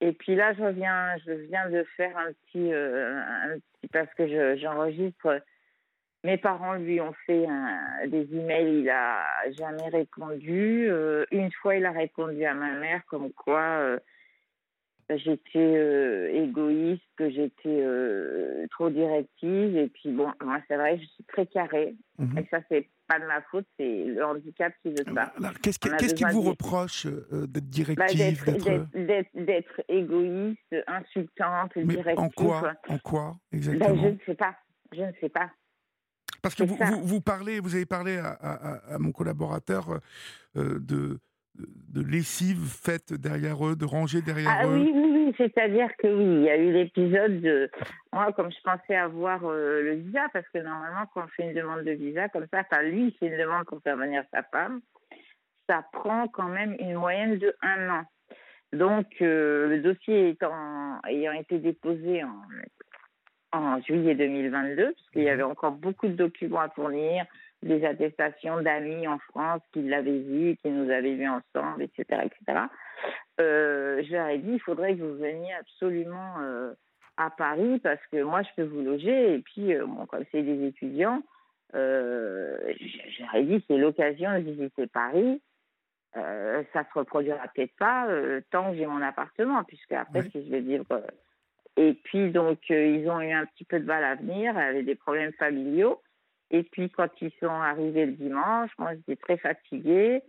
Et 0.00 0.12
puis 0.12 0.36
là, 0.36 0.52
je 0.54 0.64
viens, 0.64 1.16
je 1.26 1.32
viens 1.32 1.68
de 1.70 1.82
faire 1.96 2.16
euh, 2.16 3.22
un 3.44 3.58
petit 3.58 3.88
parce 3.92 4.12
que 4.14 4.56
j'enregistre. 4.56 5.42
Mes 6.24 6.36
parents 6.36 6.74
lui 6.74 7.00
ont 7.00 7.14
fait 7.26 7.46
des 8.08 8.28
emails, 8.34 8.80
il 8.80 8.90
a 8.90 9.24
jamais 9.52 9.88
répondu. 9.88 10.88
Euh, 10.90 11.24
une 11.30 11.50
fois, 11.52 11.76
il 11.76 11.86
a 11.86 11.92
répondu 11.92 12.44
à 12.44 12.54
ma 12.54 12.72
mère 12.72 13.02
comme 13.06 13.32
quoi 13.32 13.60
euh, 13.60 13.98
j'étais 15.08 16.34
égoïste, 16.34 17.04
que 17.16 17.30
j'étais 17.30 17.84
trop 18.70 18.90
directive. 18.90 19.76
Et 19.76 19.88
puis 19.88 20.10
bon, 20.10 20.32
moi 20.42 20.60
c'est 20.66 20.76
vrai, 20.76 20.98
je 20.98 21.06
suis 21.06 21.24
très 21.24 21.46
carrée. 21.46 21.94
Mhm. 22.18 22.38
Et 22.38 22.48
ça, 22.50 22.58
c'est 22.68 22.88
pas 23.08 23.18
de 23.18 23.24
ma 23.24 23.40
faute, 23.50 23.66
c'est 23.76 24.04
le 24.04 24.24
handicap 24.24 24.72
qui 24.82 24.90
veut 24.90 25.04
ça. 25.14 25.32
Qu'est-ce 25.62 26.14
qui 26.14 26.24
vous 26.24 26.42
reproche 26.42 27.06
euh, 27.06 27.46
d'être 27.46 27.96
bah, 27.96 28.06
directive 28.06 28.44
D'être 29.34 29.80
égoïste, 29.88 30.76
insultante, 30.86 31.72
Mais 31.76 31.84
directive. 31.84 32.18
En 32.18 32.28
quoi, 32.28 32.74
en 32.88 32.98
quoi 32.98 33.36
exactement 33.50 33.94
bah, 33.94 34.00
Je 34.02 34.08
ne 34.08 34.18
sais 34.26 34.34
pas. 34.34 34.54
Je 34.92 35.02
ne 35.02 35.12
sais 35.20 35.28
pas. 35.28 35.50
Parce 36.42 36.54
que 36.54 36.62
vous, 36.62 36.78
vous, 37.02 37.20
parlez, 37.20 37.60
vous 37.60 37.74
avez 37.74 37.86
parlé 37.86 38.18
à, 38.18 38.98
mon 38.98 39.12
collaborateur 39.12 40.00
euh, 40.56 40.78
de, 40.78 41.18
de 41.56 42.02
lessive 42.02 42.64
faite 42.66 43.12
derrière 43.12 43.66
eux, 43.66 43.76
de 43.76 43.84
ranger 43.84 44.22
derrière 44.22 44.56
ah, 44.60 44.66
eux. 44.66 44.74
Oui, 44.74 44.90
oui, 44.94 45.10
oui. 45.12 45.34
c'est-à-dire 45.36 45.88
que 45.98 46.06
oui, 46.06 46.24
il 46.24 46.42
y 46.42 46.50
a 46.50 46.56
eu 46.56 46.72
l'épisode 46.72 47.40
de. 47.40 47.70
Moi, 48.12 48.32
comme 48.32 48.50
je 48.50 48.60
pensais 48.62 48.96
avoir 48.96 49.44
euh, 49.44 49.82
le 49.82 49.94
visa, 49.94 50.28
parce 50.32 50.48
que 50.52 50.58
normalement, 50.58 51.06
quand 51.12 51.24
on 51.24 51.28
fait 51.28 51.44
une 51.44 51.54
demande 51.54 51.84
de 51.84 51.92
visa 51.92 52.28
comme 52.28 52.46
ça, 52.52 52.60
enfin, 52.60 52.82
lui, 52.82 53.08
il 53.08 53.12
fait 53.18 53.26
une 53.26 53.38
demande 53.38 53.64
pour 53.66 53.82
faire 53.82 53.96
venir 53.96 54.22
sa 54.32 54.42
femme, 54.44 54.80
ça 55.68 55.84
prend 55.92 56.28
quand 56.28 56.48
même 56.48 56.76
une 56.78 56.94
moyenne 56.94 57.38
de 57.38 57.54
un 57.62 57.90
an. 57.90 58.04
Donc, 58.72 59.06
euh, 59.22 59.68
le 59.68 59.80
dossier 59.80 60.30
étant, 60.30 61.00
ayant 61.08 61.32
été 61.32 61.58
déposé 61.58 62.22
en, 62.22 62.42
en 63.52 63.80
juillet 63.80 64.14
2022, 64.14 64.84
parce 64.84 65.10
qu'il 65.10 65.22
y 65.22 65.28
avait 65.28 65.42
encore 65.42 65.72
beaucoup 65.72 66.06
de 66.06 66.12
documents 66.12 66.60
à 66.60 66.68
fournir, 66.68 67.24
des 67.62 67.84
attestations 67.84 68.60
d'amis 68.62 69.06
en 69.08 69.18
France 69.18 69.62
qui 69.72 69.82
l'avaient 69.82 70.20
vu, 70.20 70.56
qui 70.56 70.70
nous 70.70 70.90
avaient 70.90 71.14
vus 71.14 71.28
ensemble, 71.28 71.82
etc., 71.82 72.22
etc. 72.24 72.60
Euh, 73.40 74.02
je 74.04 74.12
leur 74.12 74.28
ai 74.28 74.38
dit, 74.38 74.52
il 74.52 74.60
faudrait 74.60 74.94
que 74.94 75.02
vous 75.02 75.16
veniez 75.16 75.52
absolument 75.54 76.34
euh, 76.40 76.72
à 77.16 77.30
Paris 77.30 77.80
parce 77.82 78.04
que 78.12 78.22
moi, 78.22 78.42
je 78.42 78.48
peux 78.56 78.68
vous 78.68 78.82
loger. 78.82 79.34
Et 79.34 79.38
puis, 79.40 79.74
euh, 79.74 79.86
bon, 79.86 80.06
comme 80.06 80.24
c'est 80.30 80.42
des 80.42 80.66
étudiants, 80.66 81.22
je, 81.74 83.22
leur 83.22 83.34
ai 83.34 83.44
dit, 83.44 83.64
c'est 83.66 83.76
l'occasion 83.76 84.32
de 84.34 84.38
visiter 84.38 84.86
Paris. 84.86 85.40
euh, 86.16 86.62
ça 86.72 86.84
se 86.84 86.98
reproduira 86.98 87.46
peut-être 87.54 87.76
pas 87.76 88.06
euh, 88.08 88.40
tant 88.50 88.70
que 88.70 88.76
j'ai 88.76 88.86
mon 88.86 89.02
appartement, 89.02 89.62
puisque 89.64 89.92
après, 89.92 90.22
si 90.30 90.44
je 90.46 90.50
vais 90.50 90.60
vivre. 90.60 90.84
Euh, 91.78 91.90
et 91.90 91.94
puis, 91.94 92.30
donc, 92.30 92.58
ils 92.68 93.08
ont 93.08 93.20
eu 93.20 93.32
un 93.32 93.46
petit 93.46 93.64
peu 93.64 93.80
de 93.80 93.86
mal 93.86 94.04
à 94.04 94.16
venir, 94.16 94.56
avec 94.56 94.84
des 94.84 94.94
problèmes 94.94 95.32
familiaux. 95.32 96.00
Et 96.50 96.62
puis, 96.62 96.90
quand 96.90 97.10
ils 97.20 97.32
sont 97.40 97.48
arrivés 97.48 98.06
le 98.06 98.12
dimanche, 98.12 98.70
moi, 98.78 98.94
j'étais 98.94 99.16
très 99.16 99.36
fatiguée. 99.36 100.22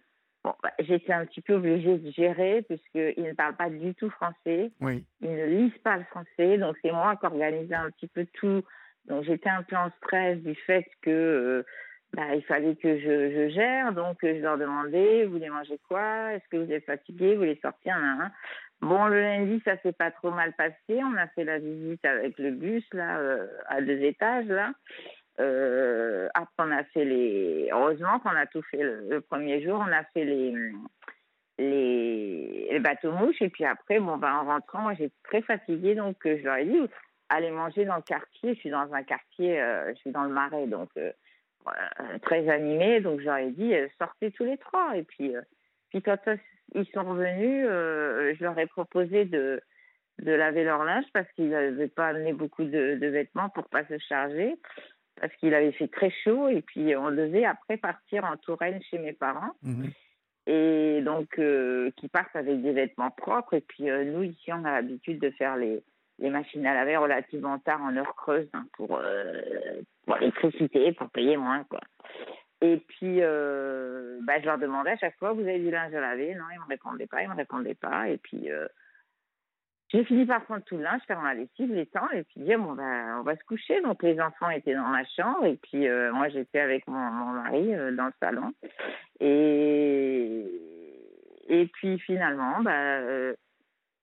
Bon, 0.44 0.53
bah, 0.63 0.72
j'étais 0.79 1.13
un 1.13 1.25
petit 1.25 1.41
peu 1.41 1.56
obligée 1.56 1.98
de 1.98 2.12
gérer, 2.12 2.62
puisqu'ils 2.63 3.24
ne 3.24 3.34
parlent 3.34 3.56
pas 3.56 3.70
du 3.70 3.94
tout 3.96 4.10
français. 4.10 4.72
Oui. 4.82 5.06
Ils 5.22 5.36
ne 5.36 5.46
lisent 5.46 5.77
pas 5.84 5.98
le 5.98 6.03
français. 6.06 6.58
Donc, 6.58 6.77
c'est 6.82 6.91
moi 6.91 7.15
qui 7.18 7.25
organisais 7.25 7.75
un 7.75 7.89
petit 7.91 8.08
peu 8.08 8.25
tout. 8.34 8.63
Donc, 9.06 9.24
j'étais 9.24 9.50
un 9.50 9.63
peu 9.63 9.75
en 9.75 9.89
stress 9.98 10.38
du 10.39 10.56
fait 10.56 10.86
que 11.01 11.65
bah, 12.13 12.36
il 12.36 12.44
fallait 12.44 12.75
que 12.75 12.98
je, 12.98 13.32
je, 13.32 13.50
gère, 13.50 13.94
donc 13.94 14.18
je 14.24 14.41
leur 14.41 14.58
demandais, 14.58 15.25
vous 15.25 15.34
voulez 15.34 15.50
manger 15.50 15.79
quoi? 15.88 16.34
Est-ce 16.34 16.48
que 16.50 16.58
vous 16.58 16.72
êtes 16.72 16.86
fatigué 16.86 17.34
Vous 17.34 17.41
voulez 17.41 17.60
sortir? 17.62 17.96
Bon, 18.81 19.07
le 19.07 19.21
lundi, 19.21 19.62
ça 19.65 19.77
s'est 19.81 19.91
pas 19.91 20.12
trop 20.12 20.31
mal 20.31 20.53
passé. 20.53 20.74
On 20.89 21.15
a 21.17 21.27
fait 21.27 21.43
la 21.43 21.59
visite 21.59 22.03
avec 22.05 22.38
le 22.39 22.51
bus, 22.51 22.86
là, 22.93 23.19
euh, 23.19 23.48
à 23.67 23.81
deux 23.81 24.01
étages, 24.01 24.48
là. 24.48 24.71
Euh, 25.39 26.27
après, 26.33 26.53
on 26.59 26.71
a 26.71 26.83
fait 26.86 27.05
les... 27.05 27.69
Heureusement 27.71 28.19
qu'on 28.19 28.29
a 28.29 28.45
tout 28.45 28.62
fait 28.63 28.81
le, 28.81 29.21
premier 29.21 29.62
jour. 29.62 29.83
On 29.86 29.91
a 29.91 30.03
fait 30.13 30.25
les, 30.25 30.53
les, 31.57 32.79
bateaux 32.79 33.12
mouches. 33.12 33.41
Et 33.41 33.50
puis 33.50 33.65
après, 33.65 34.00
bon, 34.00 34.17
ben, 34.17 34.33
en 34.33 34.45
rentrant, 34.45 34.79
moi, 34.79 34.93
j'étais 34.93 35.13
très 35.24 35.41
fatiguée. 35.41 35.95
Donc, 35.95 36.17
je 36.24 36.43
leur 36.43 36.55
ai 36.55 36.65
dit, 36.65 36.79
allez 37.29 37.51
manger 37.51 37.86
dans 37.86 37.98
le 37.98 38.01
quartier. 38.01 38.53
Je 38.53 38.59
suis 38.59 38.69
dans 38.69 38.93
un 38.93 39.03
quartier, 39.03 39.62
euh, 39.62 39.93
je 39.93 40.00
suis 40.00 40.12
dans 40.12 40.24
le 40.24 40.33
marais. 40.33 40.67
Donc, 40.67 40.89
euh, 41.67 42.17
très 42.21 42.48
animés, 42.50 43.01
donc 43.01 43.19
j'aurais 43.21 43.51
dit 43.51 43.74
euh, 43.75 43.88
sortez 43.98 44.31
tous 44.31 44.43
les 44.43 44.57
trois. 44.57 44.95
Et 44.95 45.03
puis, 45.03 45.36
euh, 45.36 45.41
puis 45.89 46.01
quand 46.01 46.17
ils 46.75 46.88
sont 46.93 47.03
revenus, 47.03 47.65
je 47.67 48.43
leur 48.43 48.57
ai 48.57 48.67
proposé 48.67 49.25
de, 49.25 49.61
de 50.19 50.31
laver 50.31 50.63
leur 50.63 50.83
linge 50.83 51.05
parce 51.13 51.29
qu'ils 51.33 51.49
n'avaient 51.49 51.88
pas 51.88 52.07
amené 52.07 52.33
beaucoup 52.33 52.63
de, 52.63 52.95
de, 52.95 53.07
vêtements 53.07 53.49
pour 53.49 53.67
pas 53.69 53.85
se 53.85 53.97
charger, 53.97 54.55
parce 55.19 55.33
qu'il 55.35 55.53
avait 55.53 55.71
fait 55.71 55.88
très 55.88 56.11
chaud 56.23 56.47
et 56.47 56.61
puis 56.61 56.95
on 56.95 57.11
devait 57.11 57.45
après 57.45 57.77
partir 57.77 58.25
en 58.25 58.38
Touraine 58.38 58.81
chez 58.89 58.99
mes 58.99 59.13
parents. 59.13 59.53
Mmh 59.63 59.88
et 60.51 61.01
donc, 61.03 61.39
qui 61.97 62.07
partent 62.07 62.35
avec 62.35 62.63
des 62.63 62.71
vêtements 62.71 63.11
propres. 63.11 63.53
Et 63.53 63.61
puis, 63.61 63.83
nous, 63.83 64.23
ici, 64.23 64.51
on 64.51 64.65
a 64.65 64.71
l'habitude 64.71 65.19
de 65.19 65.29
faire 65.29 65.55
les, 65.57 65.83
les 66.19 66.29
machines 66.29 66.65
à 66.65 66.73
laver 66.73 66.97
relativement 66.97 67.59
tard 67.59 67.81
en 67.81 67.95
heure 67.95 68.15
creuse 68.15 68.49
hein, 68.53 68.65
pour, 68.73 68.97
euh, 68.97 69.41
pour 70.05 70.17
l'électricité, 70.17 70.91
pour 70.93 71.09
payer 71.09 71.38
moins. 71.38 71.63
Quoi. 71.63 71.79
Et 72.62 72.78
puis, 72.78 73.22
euh, 73.22 74.20
bah, 74.24 74.39
je 74.39 74.46
leur 74.46 74.58
demandais 74.58 74.92
à 74.92 74.98
chaque 74.98 75.18
fois, 75.18 75.34
vous 75.34 75.42
avez 75.42 75.60
du 75.60 75.72
linge 75.72 75.94
à 75.94 76.01
laver 76.01 76.36
Non, 76.36 76.44
ils 76.54 76.60
me 76.60 76.68
répondaient 76.68 77.08
pas, 77.08 77.24
ils 77.24 77.30
me 77.30 77.36
répondaient 77.36 77.75
pas. 77.75 78.10
Et 78.10 78.18
puis, 78.18 78.51
euh, 78.51 78.68
j'ai 79.89 80.04
fini 80.04 80.25
par 80.25 80.44
prendre 80.44 80.63
tout 80.63 80.78
le 80.78 80.84
linge, 80.84 81.01
faire 81.08 81.22
ma 81.22 81.34
lessive, 81.34 81.74
les 81.74 81.86
temps, 81.86 82.10
et 82.12 82.24
puis 82.24 82.42
dire, 82.42 82.60
bon, 82.60 82.74
ben, 82.74 83.20
on 83.20 83.24
va 83.24 83.36
se 83.36 83.44
coucher. 83.46 83.82
Donc, 83.82 84.04
les 84.04 84.20
enfants 84.20 84.50
étaient 84.50 84.75
dans 84.75 84.88
ma 84.88 85.06
chambre, 85.06 85.46
et 85.46 85.56
puis 85.56 85.88
moi, 86.12 86.30
j'étais 86.30 86.60
avec 86.60 86.88
mon, 86.88 87.00
mon 87.00 87.32
mari 87.42 87.72
dans 87.96 88.06
le 88.06 88.13
salon. 88.20 88.54
Et, 89.20 90.46
et 91.48 91.66
puis, 91.68 91.98
finalement, 92.00 92.60
bah, 92.62 93.00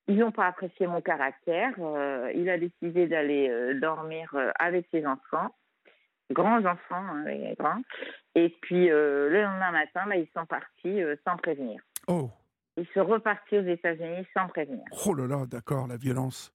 ils 0.09 0.19
n'ont 0.19 0.33
pas 0.33 0.47
apprécié 0.47 0.87
mon 0.87 1.01
caractère. 1.01 1.75
Euh, 1.79 2.31
il 2.35 2.49
a 2.49 2.59
décidé 2.59 3.07
d'aller 3.07 3.49
euh, 3.51 3.79
dormir 3.79 4.31
euh, 4.35 4.51
avec 4.59 4.87
ses 4.91 5.05
enfants, 5.05 5.55
grands 6.31 6.65
enfants, 6.65 6.95
hein, 6.95 7.25
grands. 7.59 7.83
Et 8.35 8.51
puis 8.63 8.89
le 8.89 9.29
lendemain 9.29 9.73
matin, 9.73 10.05
bah, 10.07 10.17
ils 10.17 10.29
sont 10.37 10.47
partis 10.47 11.01
sans 11.27 11.37
prévenir. 11.37 11.81
Oh. 12.09 12.31
Ils 12.77 12.87
sont 12.95 13.05
repartis 13.05 13.59
aux 13.59 13.67
États-Unis 13.67 14.27
sans 14.35 14.49
prévenir. 14.49 14.85
Oh 15.07 15.15
là 15.15 15.27
là, 15.27 15.47
d'accord, 15.47 15.87
la 15.87 15.97
violence. 15.97 16.53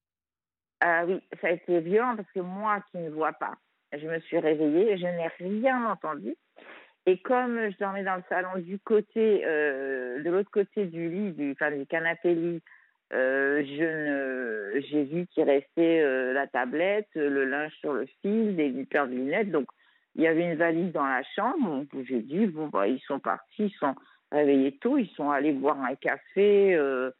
Ah 0.79 1.03
oui, 1.05 1.21
ça 1.41 1.47
a 1.47 1.51
été 1.51 1.79
violent 1.79 2.15
parce 2.15 2.31
que 2.31 2.39
moi 2.39 2.81
qui 2.91 2.97
ne 2.97 3.09
vois 3.09 3.33
pas, 3.33 3.53
je 3.91 4.07
me 4.07 4.19
suis 4.19 4.39
réveillée, 4.39 4.97
je 4.97 5.05
n'ai 5.05 5.27
rien 5.39 5.85
entendu. 5.85 6.35
Et 7.07 7.19
comme 7.21 7.69
je 7.71 7.77
dormais 7.77 8.03
dans 8.03 8.15
le 8.15 8.23
salon 8.29 8.57
du 8.57 8.77
côté, 8.79 9.41
de 9.43 10.29
l'autre 10.29 10.51
côté 10.51 10.85
du 10.85 11.09
lit, 11.09 11.31
du, 11.33 11.51
enfin, 11.53 11.71
du 11.71 11.87
canapé 11.87 12.35
lit, 12.35 12.61
euh, 13.13 13.63
je 13.65 14.81
j'ai 14.89 15.03
vu 15.03 15.27
qu'il 15.27 15.43
restait 15.43 16.01
euh, 16.01 16.33
la 16.33 16.47
tablette, 16.47 17.09
le 17.15 17.45
linge 17.45 17.73
sur 17.79 17.93
le 17.93 18.05
fil, 18.21 18.55
des 18.55 18.85
paires 18.85 19.07
de 19.07 19.13
lunettes. 19.13 19.51
Donc, 19.51 19.67
il 20.15 20.23
y 20.23 20.27
avait 20.27 20.43
une 20.43 20.55
valise 20.55 20.91
dans 20.91 21.05
la 21.05 21.23
chambre. 21.35 21.85
j'ai 22.03 22.21
dit, 22.21 22.47
bon, 22.47 22.67
bah, 22.67 22.87
ils 22.87 23.01
sont 23.01 23.19
partis, 23.19 23.65
ils 23.65 23.77
sont 23.79 23.95
réveillés 24.31 24.77
tôt, 24.77 24.97
ils 24.97 25.09
sont 25.09 25.29
allés 25.29 25.51
boire 25.51 25.81
un 25.81 25.95
café. 25.95 26.75
Euh, 26.75 27.11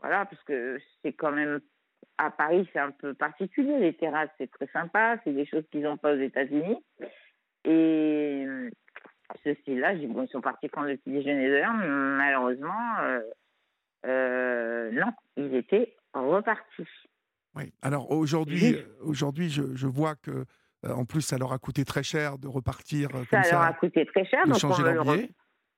voilà, 0.00 0.26
parce 0.26 0.42
que 0.44 0.78
c'est 1.02 1.12
quand 1.12 1.32
même. 1.32 1.60
À 2.18 2.30
Paris, 2.30 2.68
c'est 2.72 2.78
un 2.78 2.90
peu 2.90 3.14
particulier. 3.14 3.78
Les 3.78 3.94
terrasses, 3.94 4.28
c'est 4.36 4.50
très 4.50 4.66
sympa. 4.66 5.16
C'est 5.24 5.32
des 5.32 5.46
choses 5.46 5.64
qu'ils 5.70 5.80
n'ont 5.80 5.96
pas 5.96 6.12
aux 6.12 6.20
États-Unis. 6.20 6.76
Et 7.64 8.44
ceci-là, 9.42 9.94
j'ai 9.94 10.00
dit, 10.00 10.06
bon, 10.06 10.24
ils 10.24 10.28
sont 10.28 10.42
partis 10.42 10.68
prendre 10.68 10.88
le 10.88 10.98
petit 10.98 11.12
déjeuner 11.12 11.48
d'heure. 11.48 11.72
Malheureusement, 11.72 12.98
euh, 13.00 13.20
non, 14.04 15.12
ils 15.36 15.54
étaient 15.54 15.94
repartis. 16.12 16.88
Oui. 17.54 17.72
Alors 17.82 18.10
aujourd'hui, 18.10 18.76
aujourd'hui, 19.00 19.50
je, 19.50 19.74
je, 19.74 19.86
vois 19.86 20.14
que 20.14 20.44
euh, 20.84 20.92
en 20.92 21.04
plus, 21.04 21.22
ça 21.22 21.36
leur 21.36 21.52
a 21.52 21.58
coûté 21.58 21.84
très 21.84 22.02
cher 22.02 22.38
de 22.38 22.48
repartir 22.48 23.08
euh, 23.10 23.24
comme 23.30 23.42
ça. 23.42 23.44
Ça 23.44 23.56
leur 23.56 23.64
a 23.64 23.72
coûté 23.74 24.06
très 24.06 24.24
cher, 24.24 24.46
donc 24.46 24.58
on 24.62 24.68
me, 24.68 24.92
le 24.92 25.28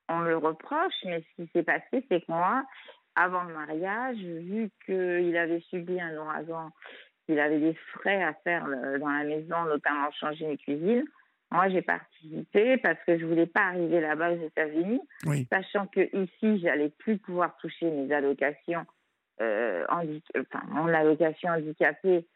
on 0.08 0.20
le 0.20 0.36
reproche. 0.36 0.94
Mais 1.04 1.22
ce 1.22 1.42
qui 1.42 1.50
s'est 1.52 1.62
passé, 1.62 2.04
c'est 2.08 2.20
que 2.20 2.26
moi, 2.28 2.64
avant 3.14 3.44
le 3.44 3.54
mariage, 3.54 4.16
vu 4.16 4.70
qu'il 4.86 5.36
avait 5.36 5.60
subi 5.70 6.00
un 6.00 6.16
ouragan, 6.16 6.70
qu'il 7.26 7.40
avait 7.40 7.58
des 7.58 7.74
frais 7.94 8.22
à 8.22 8.34
faire 8.44 8.64
dans 8.66 9.10
la 9.10 9.24
maison, 9.24 9.64
notamment 9.64 10.10
changer 10.12 10.46
les 10.46 10.58
cuisines, 10.58 11.04
moi, 11.52 11.68
j'ai 11.68 11.82
participé 11.82 12.78
parce 12.78 12.98
que 13.06 13.18
je 13.18 13.26
voulais 13.26 13.46
pas 13.46 13.68
arriver 13.68 14.00
là-bas 14.00 14.32
aux 14.32 14.46
États-Unis, 14.46 15.00
sachant 15.50 15.86
que 15.86 16.00
ici, 16.16 16.60
j'allais 16.60 16.88
plus 16.88 17.18
pouvoir 17.18 17.56
toucher 17.58 17.90
mes 17.90 18.12
allocations, 18.12 18.86
euh, 19.40 19.84
enfin, 19.88 20.62
mon 20.68 20.88
allocation 20.88 21.50
handicapée, 21.50 22.26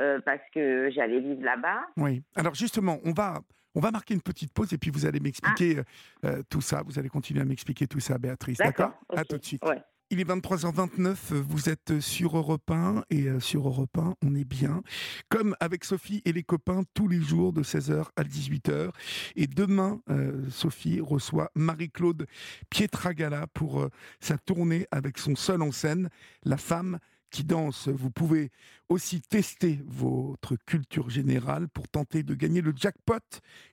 euh, 0.00 0.20
parce 0.24 0.42
que 0.52 0.90
j'allais 0.92 1.20
vivre 1.20 1.44
là-bas. 1.44 1.82
Oui. 1.96 2.22
Alors 2.34 2.54
justement, 2.54 2.98
on 3.04 3.12
va 3.12 3.40
on 3.76 3.80
va 3.80 3.90
marquer 3.90 4.14
une 4.14 4.22
petite 4.22 4.52
pause 4.52 4.72
et 4.72 4.78
puis 4.78 4.90
vous 4.90 5.06
allez 5.06 5.20
m'expliquer 5.20 5.78
ah. 6.22 6.26
euh, 6.26 6.42
tout 6.48 6.60
ça. 6.60 6.82
Vous 6.86 6.98
allez 6.98 7.08
continuer 7.08 7.40
à 7.40 7.44
m'expliquer 7.44 7.86
tout 7.86 8.00
ça, 8.00 8.18
Béatrice. 8.18 8.58
D'accord, 8.58 8.92
À 9.14 9.24
tout 9.24 9.38
de 9.38 9.44
suite. 9.44 9.62
Il 10.10 10.20
est 10.20 10.28
23h29, 10.28 11.32
vous 11.32 11.70
êtes 11.70 11.98
sur 12.00 12.36
Europe 12.36 12.70
1 12.70 13.04
et 13.08 13.22
euh, 13.22 13.40
sur 13.40 13.66
Europe 13.66 13.96
1, 13.96 14.14
on 14.22 14.34
est 14.34 14.44
bien. 14.44 14.82
Comme 15.30 15.56
avec 15.60 15.82
Sophie 15.82 16.20
et 16.26 16.32
les 16.32 16.42
copains 16.42 16.82
tous 16.92 17.08
les 17.08 17.20
jours 17.20 17.54
de 17.54 17.62
16h 17.62 18.04
à 18.14 18.22
18h. 18.22 18.90
Et 19.34 19.46
demain, 19.46 20.00
euh, 20.10 20.42
Sophie 20.50 21.00
reçoit 21.00 21.50
Marie-Claude 21.54 22.26
Pietragala 22.68 23.46
pour 23.54 23.80
euh, 23.80 23.88
sa 24.20 24.36
tournée 24.36 24.86
avec 24.90 25.16
son 25.16 25.36
seul 25.36 25.62
en 25.62 25.72
scène, 25.72 26.10
La 26.44 26.58
femme 26.58 26.98
qui 27.34 27.42
danse. 27.42 27.88
Vous 27.88 28.12
pouvez 28.12 28.52
aussi 28.88 29.20
tester 29.20 29.80
votre 29.88 30.54
culture 30.54 31.10
générale 31.10 31.68
pour 31.68 31.88
tenter 31.88 32.22
de 32.22 32.32
gagner 32.36 32.60
le 32.60 32.72
jackpot 32.76 33.18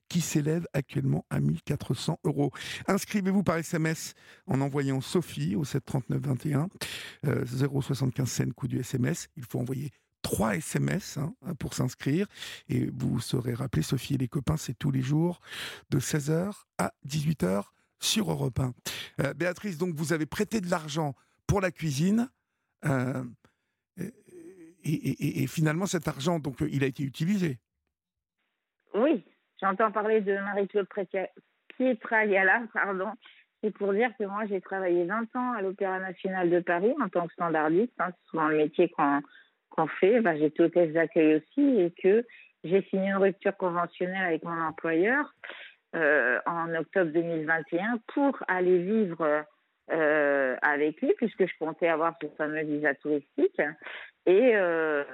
qui 0.08 0.20
s'élève 0.20 0.66
actuellement 0.72 1.24
à 1.30 1.38
1400 1.38 2.18
euros. 2.24 2.50
Inscrivez-vous 2.88 3.44
par 3.44 3.58
SMS 3.58 4.14
en 4.48 4.60
envoyant 4.60 5.00
Sophie 5.00 5.54
au 5.54 5.64
73921 5.64 6.68
euh, 7.26 7.46
075 7.46 8.28
cents 8.28 8.50
coût 8.50 8.66
du 8.66 8.80
SMS. 8.80 9.28
Il 9.36 9.44
faut 9.44 9.60
envoyer 9.60 9.92
trois 10.22 10.56
SMS 10.56 11.18
hein, 11.18 11.32
pour 11.60 11.74
s'inscrire 11.74 12.26
et 12.68 12.90
vous 12.92 13.20
serez 13.20 13.54
rappelé 13.54 13.84
Sophie 13.84 14.14
et 14.14 14.18
les 14.18 14.28
copains, 14.28 14.56
c'est 14.56 14.76
tous 14.76 14.90
les 14.90 15.02
jours 15.02 15.40
de 15.90 16.00
16h 16.00 16.52
à 16.78 16.92
18h 17.06 17.62
sur 18.00 18.28
Europe 18.28 18.58
1. 18.58 18.74
Euh, 19.20 19.34
Béatrice, 19.34 19.78
donc 19.78 19.94
vous 19.94 20.12
avez 20.12 20.26
prêté 20.26 20.60
de 20.60 20.68
l'argent 20.68 21.14
pour 21.46 21.60
la 21.60 21.70
cuisine. 21.70 22.28
Euh, 22.84 23.22
et, 24.84 25.46
finalement, 25.46 25.86
cet 25.86 26.08
argent, 26.08 26.38
donc, 26.38 26.56
il 26.60 26.82
a 26.82 26.86
été 26.86 27.02
utilisé. 27.02 27.58
Oui, 28.94 29.24
j'entends 29.60 29.92
parler 29.92 30.20
de 30.20 30.34
Marie-Claude 30.34 30.88
Pietragala, 31.76 32.62
pardon. 32.72 33.10
C'est 33.62 33.70
pour 33.70 33.92
dire 33.92 34.10
que 34.18 34.24
moi, 34.24 34.44
j'ai 34.46 34.60
travaillé 34.60 35.04
20 35.04 35.36
ans 35.36 35.52
à 35.52 35.62
l'Opéra 35.62 36.00
National 36.00 36.50
de 36.50 36.60
Paris 36.60 36.92
en 37.00 37.08
tant 37.08 37.28
que 37.28 37.32
standardiste. 37.32 37.92
Hein, 38.00 38.10
c'est 38.10 38.30
souvent 38.30 38.48
le 38.48 38.56
métier 38.56 38.90
qu'on 38.90 39.86
fait. 40.00 40.18
Enfin, 40.18 40.36
J'étais 40.36 40.64
hôtesse 40.64 40.92
d'accueil 40.92 41.36
aussi 41.36 41.80
et 41.80 41.92
que 42.02 42.26
j'ai 42.64 42.82
signé 42.90 43.10
une 43.10 43.16
rupture 43.16 43.56
conventionnelle 43.56 44.26
avec 44.26 44.42
mon 44.42 44.60
employeur 44.60 45.32
euh, 45.94 46.40
en 46.46 46.74
octobre 46.74 47.12
2021 47.12 48.00
pour 48.08 48.36
aller 48.48 48.78
vivre 48.78 49.44
euh, 49.90 50.56
avec 50.62 51.00
lui, 51.00 51.12
puisque 51.16 51.46
je 51.46 51.52
comptais 51.58 51.88
avoir 51.88 52.14
ce 52.20 52.28
fameux 52.36 52.62
visa 52.62 52.94
touristique. 52.94 53.60
Et, 54.26 54.52
euh, 54.54 55.04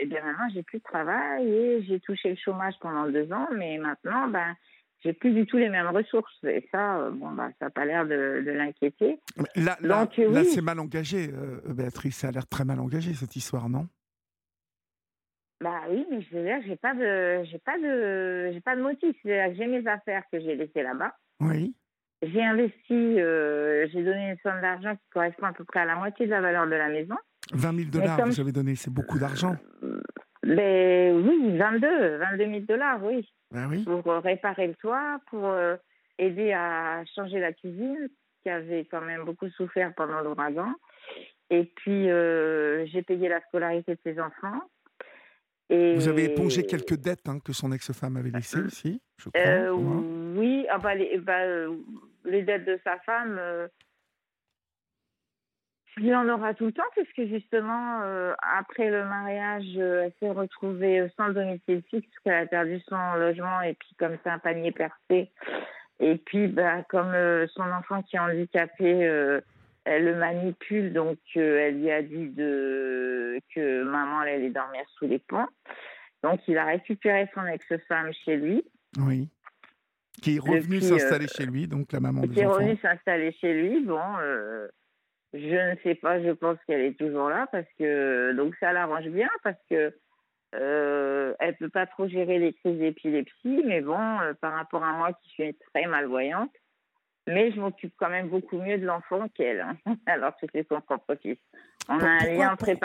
et 0.00 0.06
bien 0.06 0.22
maintenant, 0.24 0.48
j'ai 0.54 0.62
plus 0.62 0.78
de 0.78 0.84
travail 0.84 1.46
et 1.46 1.82
j'ai 1.84 2.00
touché 2.00 2.30
le 2.30 2.36
chômage 2.36 2.74
pendant 2.80 3.06
deux 3.06 3.30
ans, 3.32 3.48
mais 3.54 3.76
maintenant, 3.78 4.28
ben, 4.28 4.54
j'ai 5.04 5.12
plus 5.12 5.32
du 5.32 5.46
tout 5.46 5.58
les 5.58 5.68
mêmes 5.68 5.88
ressources. 5.88 6.42
Et 6.44 6.66
ça, 6.72 7.10
bon, 7.10 7.32
bah, 7.32 7.50
ça 7.58 7.66
n'a 7.66 7.70
pas 7.70 7.84
l'air 7.84 8.06
de, 8.06 8.42
l'inquiéter. 8.46 9.20
Là, 9.54 9.76
là, 9.82 10.08
là 10.30 10.44
c'est 10.44 10.62
mal 10.62 10.80
engagé, 10.80 11.28
Béatrice. 11.66 12.16
Ça 12.16 12.28
a 12.28 12.30
l'air 12.30 12.46
très 12.46 12.64
mal 12.64 12.80
engagé, 12.80 13.12
cette 13.12 13.36
histoire, 13.36 13.68
non? 13.68 13.86
Bah 15.60 15.82
oui, 15.88 16.06
mais 16.10 16.20
je 16.20 16.36
veux 16.36 16.44
dire, 16.44 16.58
j'ai 16.66 16.76
pas 16.76 16.94
de, 16.94 17.44
j'ai 17.44 17.58
pas 17.58 17.78
de, 17.78 18.52
j'ai 18.52 18.60
pas 18.60 18.76
de 18.76 18.82
motif. 18.82 19.16
J'ai 19.24 19.66
mes 19.66 19.86
affaires 19.86 20.24
que 20.30 20.38
j'ai 20.38 20.54
laissées 20.54 20.82
là-bas. 20.82 21.14
Oui. 21.40 21.74
J'ai 22.22 22.42
investi, 22.42 23.20
euh, 23.20 23.86
j'ai 23.92 24.02
donné 24.02 24.30
une 24.30 24.36
somme 24.42 24.60
d'argent 24.60 24.94
qui 24.94 25.10
correspond 25.12 25.46
à 25.46 25.52
peu 25.52 25.64
près 25.64 25.80
à 25.80 25.84
la 25.84 25.96
moitié 25.96 26.26
de 26.26 26.30
la 26.30 26.40
valeur 26.40 26.66
de 26.66 26.74
la 26.74 26.88
maison. 26.88 27.16
20 27.52 27.76
000 27.76 27.90
dollars, 27.90 28.26
vous 28.26 28.40
avez 28.40 28.52
donné, 28.52 28.74
c'est 28.74 28.92
beaucoup 28.92 29.18
d'argent. 29.18 29.56
Mais 30.42 31.12
oui, 31.12 31.56
22, 31.58 32.16
22 32.16 32.44
000 32.44 32.60
dollars, 32.60 33.02
oui. 33.04 33.28
Ben 33.50 33.68
oui. 33.68 33.84
Pour 33.84 34.06
euh, 34.08 34.20
réparer 34.20 34.68
le 34.68 34.74
toit, 34.74 35.20
pour 35.30 35.46
euh, 35.46 35.76
aider 36.18 36.52
à 36.52 37.04
changer 37.14 37.38
la 37.38 37.52
cuisine, 37.52 38.08
qui 38.42 38.48
avait 38.50 38.86
quand 38.90 39.02
même 39.02 39.24
beaucoup 39.24 39.48
souffert 39.50 39.92
pendant 39.94 40.20
l'ouragan. 40.20 40.72
Et 41.50 41.64
puis, 41.76 42.06
j'ai 42.06 43.02
payé 43.02 43.28
la 43.28 43.40
scolarité 43.42 43.92
de 43.92 44.00
ses 44.02 44.20
enfants. 44.20 44.62
Vous 45.68 46.08
avez 46.08 46.24
épongé 46.24 46.64
quelques 46.64 46.96
dettes 46.96 47.28
hein, 47.28 47.40
que 47.40 47.52
son 47.52 47.72
ex-femme 47.72 48.16
avait 48.16 48.30
laissées 48.30 48.60
aussi, 48.60 49.00
je 49.16 49.30
crois. 49.30 49.42
Euh, 49.42 49.72
oui, 50.36 50.64
ah 50.70 50.78
bah, 50.78 50.94
les, 50.94 51.18
bah, 51.18 51.40
euh, 51.40 51.76
les, 52.26 52.42
dettes 52.42 52.64
de 52.64 52.78
sa 52.84 52.98
femme, 53.00 53.36
euh, 53.38 53.68
il 55.98 56.14
en 56.14 56.28
aura 56.28 56.52
tout 56.54 56.66
le 56.66 56.72
temps, 56.72 56.82
puisque 56.92 57.26
justement, 57.30 58.02
après 58.58 58.90
le 58.90 59.04
mariage, 59.06 59.78
elle 59.78 60.12
s'est 60.20 60.30
retrouvée 60.30 61.10
sans 61.16 61.30
domicile 61.30 61.82
fixe, 61.88 62.18
qu'elle 62.22 62.34
a 62.34 62.46
perdu 62.46 62.80
son 62.86 63.14
logement, 63.14 63.62
et 63.62 63.72
puis 63.72 63.94
comme 63.98 64.18
c'est 64.22 64.28
un 64.28 64.38
panier 64.38 64.72
percé, 64.72 65.30
et 65.98 66.16
puis 66.18 66.48
bah, 66.48 66.82
comme 66.90 67.14
son 67.54 67.62
enfant 67.62 68.02
qui 68.02 68.16
est 68.16 68.18
handicapé 68.18 69.40
elle 69.86 70.04
le 70.04 70.16
manipule, 70.16 70.92
donc 70.92 71.18
euh, 71.36 71.60
elle 71.60 71.80
lui 71.80 71.90
a 71.90 72.02
dit 72.02 72.34
que 72.34 73.82
maman 73.84 74.18
allait 74.18 74.50
dormir 74.50 74.82
sous 74.98 75.06
les 75.06 75.20
ponts. 75.20 75.46
Donc 76.24 76.40
il 76.48 76.58
a 76.58 76.64
récupéré 76.64 77.30
son 77.34 77.46
ex-femme 77.46 78.12
chez 78.24 78.36
lui. 78.36 78.64
Oui. 78.98 79.28
Qui 80.22 80.36
est 80.36 80.40
revenu 80.40 80.80
s'installer 80.80 81.26
euh, 81.26 81.36
chez 81.36 81.46
lui, 81.46 81.68
donc 81.68 81.92
la 81.92 82.00
maman 82.00 82.22
des 82.22 82.28
Qui 82.28 82.40
est 82.40 82.46
revenu 82.46 82.76
s'installer 82.78 83.32
chez 83.32 83.52
lui. 83.52 83.84
Bon, 83.84 84.00
euh, 84.20 84.68
je 85.34 85.70
ne 85.70 85.76
sais 85.82 85.94
pas, 85.94 86.22
je 86.22 86.30
pense 86.30 86.58
qu'elle 86.66 86.80
est 86.80 86.98
toujours 86.98 87.28
là 87.28 87.46
parce 87.52 87.68
que 87.78 88.32
donc 88.32 88.54
ça 88.58 88.72
l'arrange 88.72 89.08
bien 89.08 89.28
parce 89.42 89.58
que 89.70 89.92
elle 90.52 91.56
peut 91.58 91.68
pas 91.68 91.86
trop 91.86 92.08
gérer 92.08 92.38
les 92.38 92.54
crises 92.54 92.78
d'épilepsie, 92.78 93.62
mais 93.66 93.82
bon, 93.82 93.98
par 94.40 94.54
rapport 94.54 94.82
à 94.82 94.92
moi 94.94 95.12
qui 95.22 95.28
suis 95.30 95.54
très 95.74 95.86
malvoyante, 95.86 96.52
mais 97.26 97.50
je 97.52 97.60
m'occupe 97.60 97.92
quand 97.96 98.08
même 98.08 98.28
beaucoup 98.28 98.58
mieux 98.58 98.78
de 98.78 98.86
l'enfant 98.86 99.28
qu'elle, 99.34 99.60
hein. 99.60 99.76
alors 100.06 100.36
que 100.36 100.46
c'est 100.52 100.66
son 100.68 100.80
propre 100.80 101.16
fils. 101.16 101.38
On 101.88 101.98
a 101.98 102.06
un 102.06 102.26
lien 102.26 102.56
très 102.56 102.78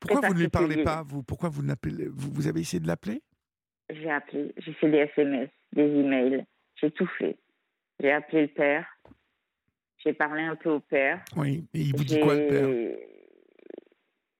Pourquoi 0.00 0.28
vous 0.28 0.34
ne 0.34 0.40
lui 0.40 0.48
parlez 0.48 0.84
pas 0.84 1.02
vous? 1.02 1.22
Pourquoi 1.22 1.48
vous, 1.48 1.62
vous, 1.62 2.32
vous 2.32 2.46
avez 2.46 2.60
essayé 2.60 2.80
de 2.80 2.86
l'appeler? 2.86 3.22
J'ai 3.90 4.10
appelé, 4.10 4.52
j'ai 4.58 4.72
fait 4.74 4.90
des 4.90 4.98
SMS, 4.98 5.48
des 5.72 5.84
emails, 5.84 6.44
j'ai 6.80 6.90
tout 6.90 7.08
fait. 7.18 7.36
J'ai 8.00 8.12
appelé 8.12 8.42
le 8.42 8.48
père, 8.48 8.86
j'ai 9.98 10.12
parlé 10.12 10.42
un 10.42 10.56
peu 10.56 10.70
au 10.70 10.80
père. 10.80 11.24
Oui, 11.36 11.64
et 11.74 11.80
il 11.80 11.96
vous 11.96 12.04
dit 12.04 12.20
quoi 12.20 12.34
le 12.34 12.48
père? 12.48 12.68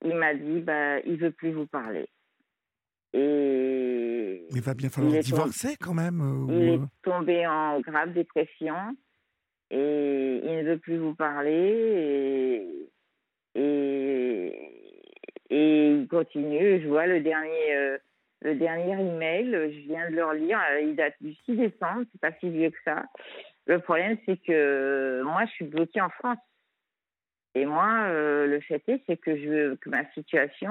Il 0.04 0.14
m'a 0.14 0.34
dit, 0.34 0.60
bah, 0.60 1.00
il 1.00 1.16
veut 1.16 1.32
plus 1.32 1.52
vous 1.52 1.66
parler. 1.66 2.08
Et 3.12 4.46
Mais 4.52 4.58
il 4.58 4.62
va 4.62 4.74
bien 4.74 4.90
falloir 4.90 5.18
divorcer 5.20 5.76
quand 5.80 5.94
même. 5.94 6.20
Euh, 6.20 6.54
il 6.54 6.68
est 6.74 6.80
tombé 7.02 7.46
en 7.46 7.80
grave 7.80 8.12
dépression 8.12 8.76
et 9.70 10.40
il 10.44 10.56
ne 10.58 10.62
veut 10.62 10.78
plus 10.78 10.98
vous 10.98 11.14
parler 11.14 12.60
et, 13.54 13.62
et, 15.50 15.98
il 15.98 16.06
continue. 16.08 16.82
Je 16.82 16.88
vois 16.88 17.06
le 17.06 17.20
dernier, 17.20 17.74
euh, 17.74 17.98
le 18.42 18.54
dernier 18.54 18.92
email, 18.92 19.50
je 19.50 19.80
viens 19.88 20.10
de 20.10 20.16
le 20.16 20.24
relire, 20.24 20.60
euh, 20.70 20.80
il 20.80 20.96
date 20.96 21.14
du 21.20 21.34
6 21.44 21.56
décembre, 21.56 22.04
c'est 22.12 22.20
pas 22.20 22.32
si 22.38 22.50
vieux 22.50 22.70
que 22.70 22.76
ça. 22.84 23.04
Le 23.66 23.80
problème, 23.80 24.16
c'est 24.26 24.36
que 24.36 25.22
moi, 25.24 25.44
je 25.46 25.50
suis 25.52 25.64
bloquée 25.64 26.00
en 26.00 26.10
France. 26.10 26.38
Et 27.54 27.64
moi, 27.64 28.04
euh, 28.08 28.46
le 28.46 28.60
fait 28.60 28.82
est, 28.88 29.02
c'est 29.06 29.16
que 29.16 29.36
je 29.36 29.74
que 29.76 29.90
ma 29.90 30.08
situation 30.12 30.70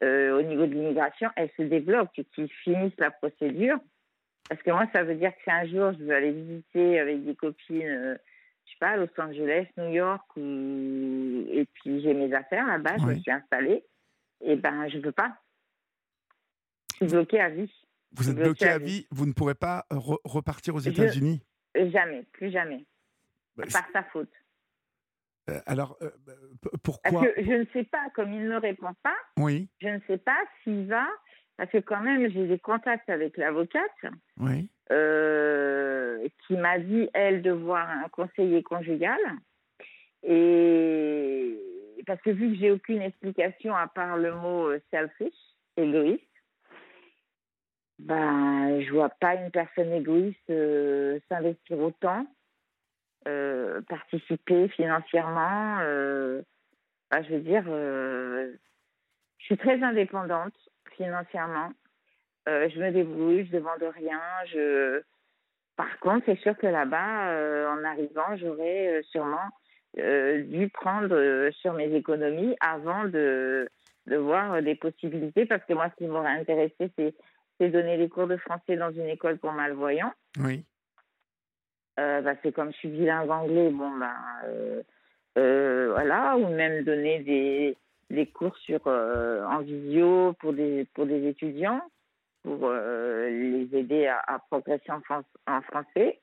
au 0.00 0.42
niveau 0.42 0.66
de 0.66 0.74
l'immigration, 0.74 1.30
elle 1.36 1.50
se 1.56 1.62
débloque, 1.62 2.10
qu'ils 2.34 2.50
finissent 2.50 2.98
la 2.98 3.12
procédure 3.12 3.78
parce 4.48 4.62
que 4.62 4.70
moi, 4.70 4.86
ça 4.92 5.02
veut 5.02 5.14
dire 5.14 5.30
que 5.30 5.42
si 5.44 5.50
un 5.50 5.64
jour 5.66 5.92
je 5.98 6.04
veux 6.04 6.14
aller 6.14 6.32
visiter 6.32 7.00
avec 7.00 7.24
des 7.24 7.34
copines, 7.34 7.82
euh, 7.82 8.16
je 8.66 8.72
sais 8.72 8.78
pas, 8.78 8.96
Los 8.96 9.08
Angeles, 9.18 9.66
New 9.78 9.88
York, 9.88 10.26
et 10.36 11.66
puis 11.72 12.02
j'ai 12.02 12.14
mes 12.14 12.34
affaires 12.34 12.66
là-bas, 12.66 12.98
je 12.98 13.06
me 13.06 13.14
suis 13.14 13.30
installée, 13.30 13.82
et 14.42 14.56
ben 14.56 14.88
je 14.88 14.98
peux 14.98 15.12
pas. 15.12 15.34
Suis 17.08 17.16
bloquée 17.16 17.40
à 17.40 17.48
vie. 17.48 17.72
Vous 18.12 18.30
êtes 18.30 18.36
bloquée 18.36 18.68
à 18.68 18.78
vie, 18.78 19.06
vous 19.10 19.26
ne 19.26 19.32
pourrez 19.32 19.54
pas 19.54 19.86
repartir 19.90 20.74
aux 20.74 20.80
États-Unis? 20.80 21.42
Jamais, 21.74 22.24
plus 22.32 22.50
jamais. 22.50 22.84
Bah, 23.56 23.64
par 23.72 23.86
sa 23.92 24.02
faute. 24.04 24.32
Euh, 25.50 25.60
alors, 25.66 25.96
euh, 26.02 26.10
pourquoi? 26.82 27.22
Parce 27.22 27.34
que 27.34 27.44
je 27.44 27.52
ne 27.52 27.64
sais 27.72 27.84
pas, 27.84 28.08
comme 28.14 28.32
il 28.32 28.48
ne 28.48 28.56
répond 28.56 28.94
pas, 29.02 29.16
oui. 29.36 29.68
je 29.80 29.88
ne 29.88 29.98
sais 30.06 30.18
pas 30.18 30.38
s'il 30.62 30.86
va 30.86 31.06
parce 31.56 31.70
que 31.70 31.78
quand 31.78 32.00
même, 32.00 32.30
j'ai 32.30 32.46
des 32.46 32.58
contacts 32.58 33.08
avec 33.10 33.36
l'avocate 33.36 33.90
oui. 34.38 34.68
euh, 34.90 36.26
qui 36.46 36.56
m'a 36.56 36.78
dit, 36.78 37.08
elle, 37.14 37.42
de 37.42 37.50
voir 37.50 37.88
un 37.88 38.08
conseiller 38.08 38.62
conjugal. 38.62 39.20
Et 40.22 41.58
parce 42.06 42.20
que 42.22 42.30
vu 42.30 42.52
que 42.52 42.58
j'ai 42.58 42.70
aucune 42.70 43.02
explication 43.02 43.76
à 43.76 43.86
part 43.86 44.16
le 44.16 44.34
mot 44.34 44.70
euh, 44.70 44.80
selfish, 44.90 45.34
égoïste, 45.76 46.22
ben, 48.04 48.80
je 48.80 48.90
vois 48.92 49.10
pas 49.10 49.34
une 49.36 49.50
personne 49.50 49.92
égoïste 49.92 50.50
euh, 50.50 51.20
s'investir 51.28 51.78
autant, 51.78 52.26
euh, 53.28 53.80
participer 53.82 54.68
financièrement. 54.68 55.78
Ben, 57.10 57.22
je 57.22 57.34
veux 57.34 57.40
dire, 57.40 57.64
je 57.64 59.44
suis 59.44 59.56
très 59.56 59.82
indépendante 59.82 60.54
financièrement. 60.96 61.70
Je 62.46 62.80
me 62.80 62.90
débrouille, 62.90 63.46
je 63.46 63.54
ne 63.54 63.60
demande 63.60 63.82
rien. 63.94 64.20
Je... 64.46 65.02
Par 65.76 65.98
contre, 66.00 66.24
c'est 66.26 66.38
sûr 66.40 66.56
que 66.56 66.66
là-bas, 66.66 67.70
en 67.70 67.84
arrivant, 67.84 68.36
j'aurais 68.36 69.02
sûrement 69.04 69.48
dû 69.94 70.68
prendre 70.70 71.50
sur 71.50 71.74
mes 71.74 71.94
économies 71.94 72.56
avant 72.60 73.04
de, 73.04 73.68
de 74.06 74.16
voir 74.16 74.60
des 74.62 74.74
possibilités. 74.74 75.46
Parce 75.46 75.64
que 75.66 75.74
moi, 75.74 75.90
ce 75.90 75.96
qui 75.96 76.06
m'aurait 76.06 76.38
intéressé, 76.40 76.90
c'est, 76.96 77.14
c'est 77.62 77.70
donner 77.70 77.96
des 77.96 78.08
cours 78.08 78.26
de 78.26 78.36
français 78.36 78.76
dans 78.76 78.90
une 78.90 79.06
école 79.06 79.38
pour 79.38 79.52
malvoyants. 79.52 80.12
Oui. 80.40 80.64
Bah, 81.96 82.34
c'est 82.42 82.52
comme 82.52 82.72
je 82.72 82.78
suis 82.78 82.88
bilingue 82.88 83.30
anglais, 83.30 83.70
bon, 83.70 83.90
ben, 83.96 84.82
voilà, 85.34 86.36
ou 86.36 86.48
même 86.48 86.82
donner 86.82 87.20
des, 87.20 87.76
des 88.12 88.26
cours 88.26 88.56
sur, 88.58 88.80
euh, 88.86 89.44
en 89.46 89.60
visio 89.60 90.34
pour 90.34 90.52
des, 90.52 90.86
pour 90.94 91.06
des 91.06 91.26
étudiants, 91.26 91.80
pour 92.42 92.58
euh, 92.62 93.28
les 93.30 93.76
aider 93.76 94.06
à, 94.06 94.38
progresser 94.50 94.92
en, 94.92 95.00
France, 95.00 95.24
en 95.46 95.62
français. 95.62 96.20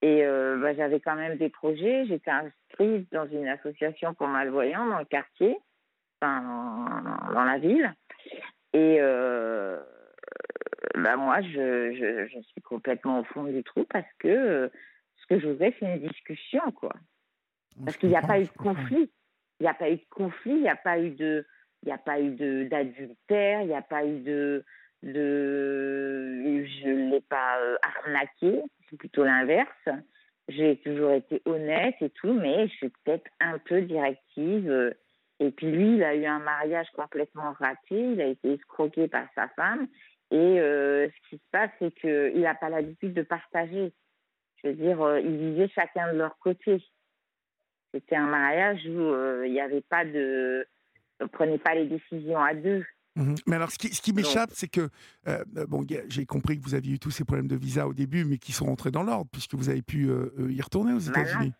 Et 0.00 0.24
euh, 0.24 0.56
bah, 0.60 0.74
j'avais 0.74 1.00
quand 1.00 1.16
même 1.16 1.36
des 1.36 1.48
projets. 1.48 2.06
J'étais 2.06 2.30
inscrite 2.30 3.10
dans 3.12 3.26
une 3.26 3.48
association 3.48 4.14
pour 4.14 4.28
malvoyants 4.28 4.86
dans 4.86 4.98
le 4.98 5.04
quartier, 5.04 5.58
enfin, 6.20 6.42
dans, 7.32 7.44
la 7.44 7.58
ville. 7.58 7.92
Et 8.72 8.98
bah, 10.94 11.16
moi, 11.16 11.40
je, 11.42 11.92
je, 11.92 12.28
je, 12.28 12.40
suis 12.40 12.60
complètement 12.62 13.20
au 13.20 13.24
fond 13.24 13.44
du 13.44 13.62
trou 13.64 13.84
parce 13.84 14.10
que 14.18 14.70
ce 15.16 15.26
que 15.26 15.40
je 15.40 15.48
voudrais, 15.48 15.74
c'est 15.78 15.86
une 15.86 16.06
discussion, 16.06 16.70
quoi. 16.72 16.92
Parce 17.84 17.96
qu'il 17.96 18.08
n'y 18.08 18.16
a 18.16 18.22
pas 18.22 18.40
eu 18.40 18.44
de 18.44 18.52
conflit. 18.52 19.10
Il 19.60 19.64
n'y 19.64 19.68
a 19.68 19.74
pas 19.74 19.90
eu 19.90 19.96
de 19.96 20.06
conflit, 20.10 20.52
il 20.52 20.62
n'y 20.62 20.68
a 20.68 20.76
pas 20.76 20.98
eu 20.98 21.10
de, 21.10 21.46
il 21.82 21.86
n'y 21.86 21.92
a 21.92 21.98
pas 21.98 22.20
eu 22.20 22.30
d'adultère, 22.66 23.62
il 23.62 23.68
n'y 23.68 23.74
a 23.74 23.82
pas 23.82 24.04
eu 24.04 24.18
de, 24.20 24.64
de, 25.02 26.64
je 26.64 26.88
ne 26.88 27.10
l'ai 27.10 27.20
pas 27.20 27.60
euh, 27.60 27.76
arnaqué, 27.82 28.62
c'est 28.88 28.96
plutôt 28.96 29.24
l'inverse. 29.24 29.88
J'ai 30.48 30.76
toujours 30.78 31.12
été 31.12 31.40
honnête 31.46 31.94
et 32.00 32.10
tout, 32.10 32.32
mais 32.32 32.68
je 32.68 32.74
suis 32.74 32.88
peut-être 33.04 33.30
un 33.40 33.58
peu 33.58 33.82
directive. 33.82 34.70
Euh, 34.70 34.92
et 35.40 35.50
puis 35.50 35.70
lui, 35.70 35.96
il 35.96 36.04
a 36.04 36.14
eu 36.14 36.26
un 36.26 36.38
mariage 36.38 36.88
complètement 36.94 37.52
raté, 37.58 38.12
il 38.12 38.20
a 38.20 38.26
été 38.26 38.54
escroqué 38.54 39.08
par 39.08 39.26
sa 39.34 39.48
femme. 39.48 39.86
Et 40.34 40.58
euh, 40.58 41.06
ce 41.08 41.28
qui 41.30 41.36
se 41.36 41.50
passe, 41.52 41.70
c'est 41.78 41.94
qu'il 41.94 42.40
n'a 42.40 42.56
pas 42.56 42.68
l'habitude 42.68 43.14
de 43.14 43.22
partager. 43.22 43.92
Je 44.56 44.68
veux 44.68 44.74
dire, 44.74 45.18
ils 45.18 45.36
vivaient 45.36 45.68
chacun 45.68 46.12
de 46.12 46.18
leur 46.18 46.36
côté. 46.40 46.82
C'était 47.92 48.16
un 48.16 48.26
mariage 48.26 48.80
où 48.84 48.98
euh, 48.98 49.46
il 49.46 49.52
n'y 49.52 49.60
avait 49.60 49.82
pas 49.82 50.04
de. 50.04 50.66
On 51.20 51.28
prenait 51.28 51.58
pas 51.58 51.76
les 51.76 51.86
décisions 51.86 52.42
à 52.42 52.52
deux. 52.52 52.84
Mmh 53.14 53.34
mais 53.46 53.54
alors, 53.54 53.70
ce 53.70 53.78
qui, 53.78 53.94
ce 53.94 54.02
qui 54.02 54.12
m'échappe, 54.12 54.50
c'est 54.52 54.66
que, 54.66 54.88
euh, 55.28 55.44
bon, 55.68 55.86
j'ai 56.08 56.26
compris 56.26 56.58
que 56.58 56.64
vous 56.64 56.74
aviez 56.74 56.94
eu 56.94 56.98
tous 56.98 57.12
ces 57.12 57.24
problèmes 57.24 57.46
de 57.46 57.54
visa 57.54 57.86
au 57.86 57.94
début, 57.94 58.24
mais 58.24 58.38
qui 58.38 58.50
sont 58.50 58.64
rentrés 58.64 58.90
dans 58.90 59.04
l'ordre, 59.04 59.30
puisque 59.30 59.54
vous 59.54 59.68
avez 59.68 59.82
pu 59.82 60.08
y 60.48 60.60
retourner 60.60 60.94
aux 60.94 61.12
bah 61.12 61.20
États-Unis. 61.20 61.52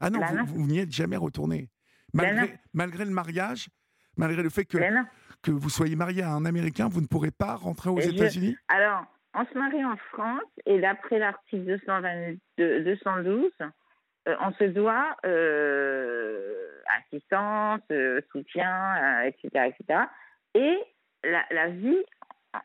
Ah 0.00 0.08
non, 0.08 0.20
vous, 0.46 0.66
n'y 0.66 0.78
êtes 0.78 0.90
jamais 0.90 1.18
retourné. 1.18 1.68
Malgré, 2.14 2.58
malgré 2.72 3.04
le 3.04 3.10
mariage, 3.10 3.68
malgré 4.16 4.42
le 4.42 4.48
fait 4.48 4.64
que, 4.64 4.78
que 5.42 5.50
vous 5.50 5.68
soyez 5.68 5.96
marié 5.96 6.22
à 6.22 6.30
un 6.30 6.44
Américain, 6.44 6.88
vous 6.88 7.00
ne 7.00 7.06
pourrez 7.06 7.30
pas 7.30 7.56
rentrer 7.56 7.90
aux 7.90 8.00
États-Unis 8.00 8.56
Alors, 8.68 9.04
on 9.34 9.44
se 9.44 9.58
marie 9.58 9.84
en 9.84 9.96
France 10.12 10.42
et 10.66 10.80
d'après 10.80 11.18
l'article 11.18 11.64
212, 12.58 13.50
euh, 14.28 14.36
on 14.40 14.52
se 14.52 14.64
doit 14.64 15.16
euh, 15.26 16.80
assistance, 16.98 17.80
euh, 17.90 18.20
soutien, 18.30 19.22
etc., 19.22 19.70
etc. 19.70 20.00
Et 20.54 20.78
la, 21.24 21.68
vie 21.68 22.02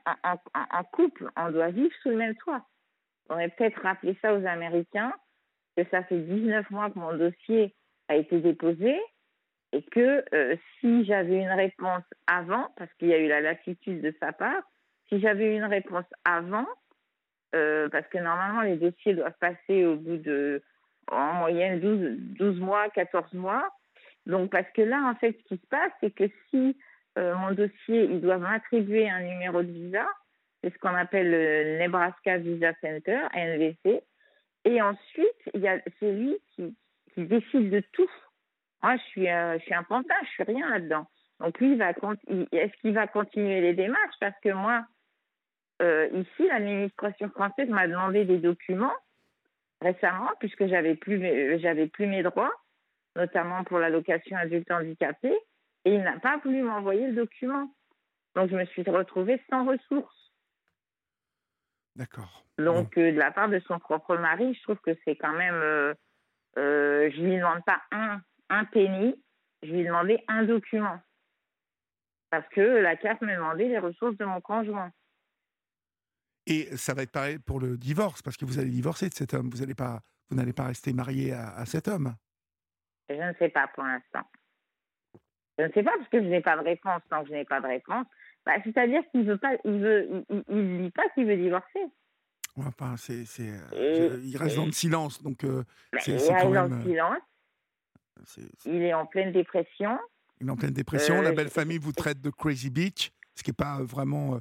en, 0.05 0.83
couple, 0.91 1.29
on 1.37 1.51
doit 1.51 1.69
vivre 1.69 1.93
sous 2.01 2.09
le 2.09 2.17
même 2.17 2.35
toit. 2.35 2.65
On 3.29 3.35
aurait 3.35 3.49
peut-être 3.49 3.81
rappelé 3.81 4.17
ça 4.21 4.33
aux 4.33 4.45
Américains, 4.45 5.13
que 5.75 5.83
ça 5.89 6.03
fait 6.03 6.19
19 6.19 6.69
mois 6.71 6.89
que 6.89 6.99
mon 6.99 7.15
dossier 7.15 7.75
a 8.07 8.15
été 8.15 8.39
déposé 8.39 8.99
et 9.73 9.83
que 9.83 10.23
si 10.79 11.05
j'avais 11.05 11.37
une 11.41 11.51
réponse 11.51 12.03
avant, 12.25 12.69
parce 12.77 12.91
qu'il 12.93 13.09
y 13.09 13.13
a 13.13 13.19
eu 13.19 13.27
la 13.27 13.41
lassitude 13.41 14.01
de 14.01 14.13
sa 14.19 14.31
part, 14.31 14.63
si 15.09 15.19
j'avais 15.19 15.55
une 15.55 15.65
réponse 15.65 16.05
avant, 16.25 16.67
parce 17.51 18.07
que 18.07 18.17
normalement 18.17 18.61
les 18.61 18.77
dossiers 18.77 19.13
doivent 19.13 19.37
passer 19.39 19.85
au 19.85 19.95
bout 19.95 20.17
de 20.17 20.61
en 21.11 21.33
moyenne 21.33 21.79
12, 21.79 22.17
12 22.37 22.59
mois, 22.59 22.89
14 22.89 23.33
mois. 23.33 23.69
Donc, 24.25 24.51
parce 24.51 24.69
que 24.73 24.81
là, 24.81 25.01
en 25.09 25.15
fait, 25.15 25.37
ce 25.37 25.55
qui 25.55 25.61
se 25.61 25.67
passe, 25.67 25.91
c'est 26.01 26.11
que 26.11 26.25
si 26.49 26.77
euh, 27.17 27.35
mon 27.35 27.51
dossier, 27.51 28.03
ils 28.03 28.21
doivent 28.21 28.41
m'attribuer 28.41 29.09
un 29.09 29.21
numéro 29.21 29.63
de 29.63 29.71
visa, 29.71 30.05
c'est 30.61 30.73
ce 30.73 30.77
qu'on 30.79 30.93
appelle 30.95 31.31
le 31.31 31.77
Nebraska 31.79 32.37
Visa 32.37 32.73
Center, 32.81 33.19
NVC, 33.33 34.01
et 34.65 34.81
ensuite, 34.81 35.49
il 35.53 35.61
y 35.61 35.67
a 35.67 35.79
celui 35.99 36.37
qui, 36.55 36.75
qui 37.13 37.23
décide 37.23 37.69
de 37.69 37.81
tout. 37.93 38.09
Moi, 38.83 38.97
je 38.97 39.03
suis, 39.03 39.29
euh, 39.29 39.57
je 39.59 39.63
suis 39.63 39.73
un 39.73 39.83
pantin, 39.83 40.15
je 40.23 40.29
suis 40.29 40.43
rien 40.43 40.69
là-dedans. 40.69 41.07
Donc, 41.39 41.59
lui, 41.59 41.75
va, 41.75 41.91
est-ce 41.91 42.81
qu'il 42.81 42.93
va 42.93 43.07
continuer 43.07 43.61
les 43.61 43.73
démarches? 43.73 44.15
Parce 44.19 44.39
que 44.43 44.49
moi, 44.49 44.85
euh, 45.81 46.07
ici, 46.13 46.47
l'administration 46.47 47.29
française 47.29 47.69
m'a 47.69 47.87
demandé 47.87 48.25
des 48.25 48.37
documents 48.37 48.95
récemment, 49.81 50.31
puisque 50.39 50.65
j'avais 50.67 50.95
plus, 50.95 51.59
j'avais 51.59 51.87
plus 51.87 52.07
mes 52.07 52.23
droits, 52.23 52.53
notamment 53.15 53.63
pour 53.63 53.77
l'allocation 53.77 54.35
adulte 54.37 54.71
handicapé, 54.71 55.31
et 55.85 55.93
il 55.93 56.01
n'a 56.01 56.19
pas 56.19 56.37
voulu 56.37 56.63
m'envoyer 56.63 57.07
le 57.07 57.13
document. 57.13 57.69
Donc 58.35 58.49
je 58.49 58.55
me 58.55 58.65
suis 58.65 58.83
retrouvée 58.83 59.41
sans 59.49 59.65
ressources. 59.65 60.33
D'accord. 61.95 62.43
Donc 62.57 62.97
euh, 62.97 63.11
de 63.11 63.17
la 63.17 63.31
part 63.31 63.49
de 63.49 63.59
son 63.59 63.79
propre 63.79 64.17
mari, 64.17 64.53
je 64.55 64.63
trouve 64.63 64.77
que 64.77 64.97
c'est 65.05 65.15
quand 65.15 65.33
même, 65.33 65.55
euh, 65.55 65.93
je 66.55 67.21
lui 67.21 67.37
demande 67.37 67.63
pas 67.65 67.81
un, 67.91 68.19
un 68.49 68.65
penny, 68.65 69.15
je 69.63 69.71
lui 69.71 69.83
demandais 69.83 70.23
un 70.27 70.43
document. 70.43 70.99
Parce 72.29 72.47
que 72.49 72.61
la 72.61 72.95
carte 72.95 73.21
me 73.21 73.33
demandait 73.33 73.67
les 73.67 73.79
ressources 73.79 74.17
de 74.17 74.25
mon 74.25 74.41
conjoint. 74.41 74.91
Et 76.45 76.75
ça 76.77 76.93
va 76.93 77.03
être 77.03 77.11
pareil 77.11 77.39
pour 77.39 77.59
le 77.59 77.77
divorce, 77.77 78.21
parce 78.21 78.37
que 78.37 78.45
vous 78.45 78.59
allez 78.59 78.69
divorcer 78.69 79.09
de 79.09 79.13
cet 79.13 79.33
homme. 79.33 79.49
Vous 79.49 79.59
n'allez 79.59 79.75
pas, 79.75 80.01
vous 80.29 80.37
n'allez 80.37 80.53
pas 80.53 80.65
rester 80.65 80.93
marié 80.93 81.33
à, 81.33 81.65
cet 81.65 81.87
homme. 81.87 82.15
Je 83.09 83.15
ne 83.15 83.33
sais 83.39 83.49
pas 83.49 83.67
pour 83.67 83.83
l'instant. 83.83 84.29
Je 85.57 85.63
ne 85.63 85.71
sais 85.71 85.83
pas 85.83 85.91
parce 85.97 86.09
que 86.09 86.21
je 86.21 86.27
n'ai 86.27 86.41
pas 86.41 86.55
de 86.57 86.63
réponse. 86.63 87.01
Tant 87.09 87.23
que 87.23 87.29
je 87.29 87.33
n'ai 87.33 87.45
pas 87.45 87.59
de 87.59 87.67
réponse, 87.67 88.05
bah, 88.45 88.53
c'est-à-dire 88.63 89.01
qu'il 89.11 89.25
veut 89.25 89.37
pas, 89.37 89.55
il 89.65 89.79
veut, 89.79 90.25
il, 90.49 90.83
dit 90.83 90.91
pas 90.91 91.09
qu'il 91.09 91.25
veut 91.25 91.35
divorcer. 91.35 91.81
Enfin, 92.55 92.95
c'est, 92.97 93.25
c'est, 93.25 93.51
euh, 93.73 94.19
il 94.23 94.37
reste 94.37 94.55
dans 94.55 94.65
le 94.65 94.71
silence, 94.71 95.21
donc 95.21 95.43
euh, 95.43 95.63
bah, 95.91 95.99
c'est, 96.01 96.11
il 96.11 96.31
reste 96.31 96.53
dans 96.53 96.67
le 96.67 96.73
euh, 96.73 96.83
silence. 96.83 97.17
Il 98.65 98.81
est 98.81 98.93
en 98.93 99.05
pleine 99.05 99.31
dépression. 99.31 99.97
Il 100.39 100.47
est 100.47 100.51
en 100.51 100.55
pleine 100.55 100.71
dépression. 100.71 101.21
La 101.21 101.31
belle 101.31 101.49
famille 101.49 101.77
vous 101.77 101.93
traite 101.93 102.21
de 102.21 102.29
crazy 102.29 102.69
bitch, 102.69 103.11
ce 103.35 103.43
qui 103.43 103.49
n'est 103.49 103.55
pas 103.55 103.81
vraiment 103.81 104.39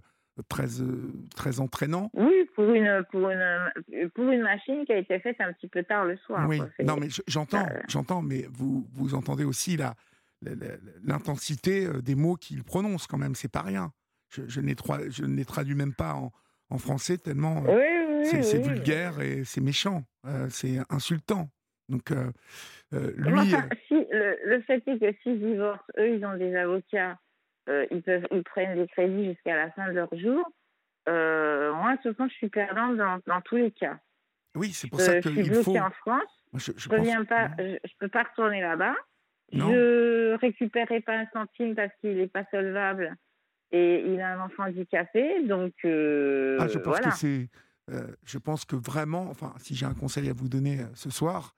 très, 0.48 0.80
euh, 0.80 1.12
très 1.34 1.60
entraînant. 1.60 2.10
Oui, 2.14 2.48
pour 2.54 2.64
une, 2.72 3.04
pour, 3.10 3.30
une, 3.30 3.70
pour 4.14 4.30
une 4.30 4.42
machine 4.42 4.84
qui 4.84 4.92
a 4.92 4.98
été 4.98 5.18
faite 5.20 5.36
un 5.40 5.52
petit 5.52 5.68
peu 5.68 5.82
tard 5.82 6.04
le 6.04 6.16
soir. 6.18 6.46
Oui, 6.48 6.60
non, 6.84 6.96
mais 6.96 7.08
j'entends, 7.26 7.66
j'entends, 7.88 8.22
mais 8.22 8.46
vous, 8.50 8.86
vous 8.92 9.14
entendez 9.14 9.44
aussi 9.44 9.76
la, 9.76 9.94
l'intensité 11.04 11.86
euh, 11.86 12.02
des 12.02 12.14
mots 12.14 12.36
qu'il 12.36 12.62
prononce 12.64 13.06
quand 13.06 13.18
même, 13.18 13.34
c'est 13.34 13.50
pas 13.50 13.62
rien. 13.62 13.92
Je, 14.28 14.42
je, 14.48 14.60
je 14.60 15.24
ne 15.24 15.36
les 15.36 15.44
traduis 15.44 15.74
même 15.74 15.94
pas 15.94 16.14
en, 16.14 16.32
en 16.70 16.78
français 16.78 17.16
tellement 17.16 17.64
euh, 17.68 18.24
c'est, 18.24 18.58
vulgaire 18.58 19.20
et 19.20 19.44
c'est 19.44 19.60
méchant, 19.60 20.02
c'est 20.48 20.78
insultant. 20.90 21.48
Donc, 21.88 22.10
lui. 22.92 23.54
si, 23.86 23.94
le, 24.10 24.38
le, 24.44 24.60
fait 24.62 24.82
est 24.86 24.98
que 24.98 25.18
s'ils 25.22 25.40
divorcent, 25.40 25.84
eux, 25.98 26.16
ils 26.16 26.24
ont 26.24 26.36
des 26.36 26.54
avocats 26.56 27.16
euh, 27.68 27.86
ils, 27.90 28.02
peuvent, 28.02 28.26
ils 28.30 28.44
prennent 28.44 28.78
des 28.78 28.86
crédits 28.86 29.26
jusqu'à 29.26 29.56
la 29.56 29.70
fin 29.72 29.88
de 29.88 29.92
leur 29.92 30.08
jour. 30.16 30.44
Euh, 31.08 31.72
moi, 31.74 31.96
souvent, 32.02 32.28
je 32.28 32.34
suis 32.34 32.48
perdante 32.48 32.96
dans, 32.96 33.18
dans 33.26 33.40
tous 33.40 33.56
les 33.56 33.72
cas. 33.72 33.98
Oui, 34.54 34.72
c'est 34.72 34.88
pour 34.88 35.00
ça 35.00 35.20
faut... 35.20 35.30
Je 35.30 35.42
suis 35.42 35.50
bloquée 35.50 35.80
en 35.80 35.90
France. 35.90 36.22
je, 36.54 36.72
je, 36.76 36.88
reviens 36.88 37.24
pas, 37.24 37.50
je, 37.58 37.92
peux 37.98 38.08
pas 38.08 38.22
retourner 38.22 38.60
là-bas. 38.60 38.94
Je 39.52 40.34
récupérerai 40.36 41.00
pas 41.00 41.18
un 41.18 41.26
centime 41.32 41.74
parce 41.74 41.92
qu'il 42.00 42.16
n'est 42.16 42.28
pas 42.28 42.44
solvable 42.50 43.16
et 43.72 44.02
il 44.06 44.20
a 44.20 44.34
un 44.34 44.44
enfant 44.44 44.64
handicapé. 44.64 45.42
Donc, 45.44 45.74
euh, 45.84 46.56
ah, 46.60 46.68
je 46.68 46.78
pense 46.78 47.00
que 47.00 47.10
c'est. 47.10 47.48
je 48.24 48.38
pense 48.38 48.64
que 48.64 48.76
vraiment, 48.76 49.28
enfin, 49.28 49.52
si 49.58 49.74
j'ai 49.74 49.86
un 49.86 49.94
conseil 49.94 50.28
à 50.30 50.32
vous 50.32 50.48
donner 50.48 50.78
ce 50.94 51.10
soir, 51.10 51.54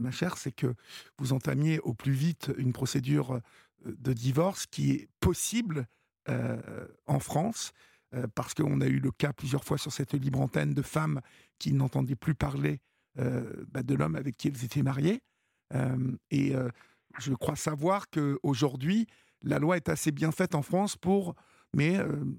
ma 0.00 0.10
chère, 0.10 0.36
c'est 0.36 0.52
que 0.52 0.74
vous 1.18 1.32
entamiez 1.32 1.78
au 1.80 1.94
plus 1.94 2.12
vite 2.12 2.52
une 2.58 2.72
procédure 2.72 3.40
de 3.84 4.12
divorce 4.12 4.66
qui 4.66 4.92
est 4.92 5.08
possible 5.20 5.86
euh, 6.28 6.86
en 7.06 7.20
France, 7.20 7.72
euh, 8.14 8.26
parce 8.34 8.52
qu'on 8.52 8.80
a 8.80 8.86
eu 8.86 8.98
le 8.98 9.12
cas 9.12 9.32
plusieurs 9.32 9.62
fois 9.62 9.78
sur 9.78 9.92
cette 9.92 10.12
libre 10.12 10.40
antenne 10.40 10.74
de 10.74 10.82
femmes 10.82 11.20
qui 11.60 11.72
n'entendaient 11.72 12.16
plus 12.16 12.34
parler 12.34 12.80
euh, 13.18 13.64
bah, 13.68 13.84
de 13.84 13.94
l'homme 13.94 14.16
avec 14.16 14.36
qui 14.36 14.48
elles 14.48 14.64
étaient 14.64 14.82
mariées. 14.82 15.22
et 16.30 16.54
je 17.18 17.32
crois 17.32 17.56
savoir 17.56 18.10
qu'aujourd'hui, 18.10 19.06
la 19.42 19.58
loi 19.58 19.76
est 19.76 19.88
assez 19.88 20.10
bien 20.10 20.32
faite 20.32 20.54
en 20.54 20.62
France 20.62 20.96
pour, 20.96 21.34
mais 21.72 21.98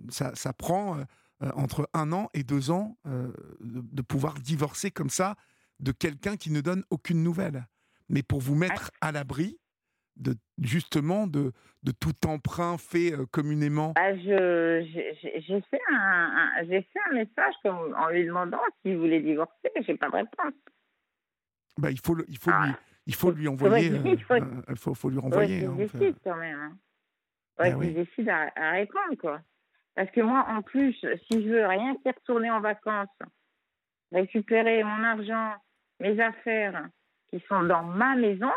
ça, 0.09 0.53
prend 0.53 1.03
entre 1.41 1.89
un 1.93 2.11
an 2.11 2.29
et 2.33 2.43
deux 2.43 2.71
ans 2.71 2.97
de, 3.59 4.01
pouvoir 4.01 4.35
divorcer 4.35 4.91
comme 4.91 5.09
ça 5.09 5.35
de 5.79 5.91
quelqu'un 5.91 6.37
qui 6.37 6.51
ne 6.51 6.61
donne 6.61 6.83
aucune 6.89 7.23
nouvelle. 7.23 7.67
Mais 8.09 8.23
pour 8.23 8.39
vous 8.39 8.55
mettre 8.55 8.91
à 9.01 9.11
l'abri, 9.11 9.59
de 10.17 10.33
justement 10.59 11.27
de, 11.27 11.51
de 11.83 11.91
tout 11.91 12.27
emprunt 12.27 12.77
fait 12.77 13.13
euh, 13.13 13.25
communément 13.31 13.93
bah, 13.95 14.15
je, 14.15 14.83
J'ai 15.21 15.61
fait, 15.61 15.79
un, 15.93 16.65
fait 16.67 16.99
un 17.11 17.13
message 17.13 17.53
en 17.65 18.09
lui 18.09 18.25
demandant 18.25 18.59
s'il 18.81 18.97
voulait 18.97 19.21
divorcer, 19.21 19.69
j'ai 19.85 19.95
pas 19.95 20.09
de 20.09 20.15
réponse. 20.15 20.53
Bah, 21.77 21.91
il 21.91 21.99
faut, 21.99 22.17
il 22.27 22.37
faut, 22.37 22.49
lui, 22.49 22.71
ah. 22.71 22.79
il 23.05 23.15
faut 23.15 23.31
lui 23.31 23.47
envoyer. 23.47 23.91
Euh, 23.91 24.01
il 24.05 24.23
faut, 24.23 24.33
euh, 24.33 24.75
faut, 24.75 24.93
faut, 24.95 25.09
lui 25.09 25.19
renvoyer. 25.19 25.65
Hein, 25.65 25.75
décide 25.75 26.15
quand 26.23 26.35
même. 26.35 26.59
Hein. 26.59 26.77
Ouais, 27.59 27.73
bah 27.73 27.85
décide 27.85 28.29
à, 28.29 28.51
à, 28.55 28.71
répondre, 28.71 29.15
quoi. 29.19 29.41
Parce 29.95 30.09
que 30.11 30.21
moi, 30.21 30.45
en 30.49 30.61
plus, 30.61 30.93
si 30.93 31.43
je 31.43 31.49
veux 31.49 31.65
rien 31.65 31.95
faire 32.03 32.13
retourner 32.15 32.51
en 32.51 32.61
vacances, 32.61 33.07
récupérer 34.11 34.83
mon 34.83 35.03
argent, 35.03 35.53
mes 35.99 36.19
affaires 36.19 36.87
qui 37.29 37.43
sont 37.47 37.63
dans 37.63 37.83
ma 37.83 38.15
maison, 38.15 38.51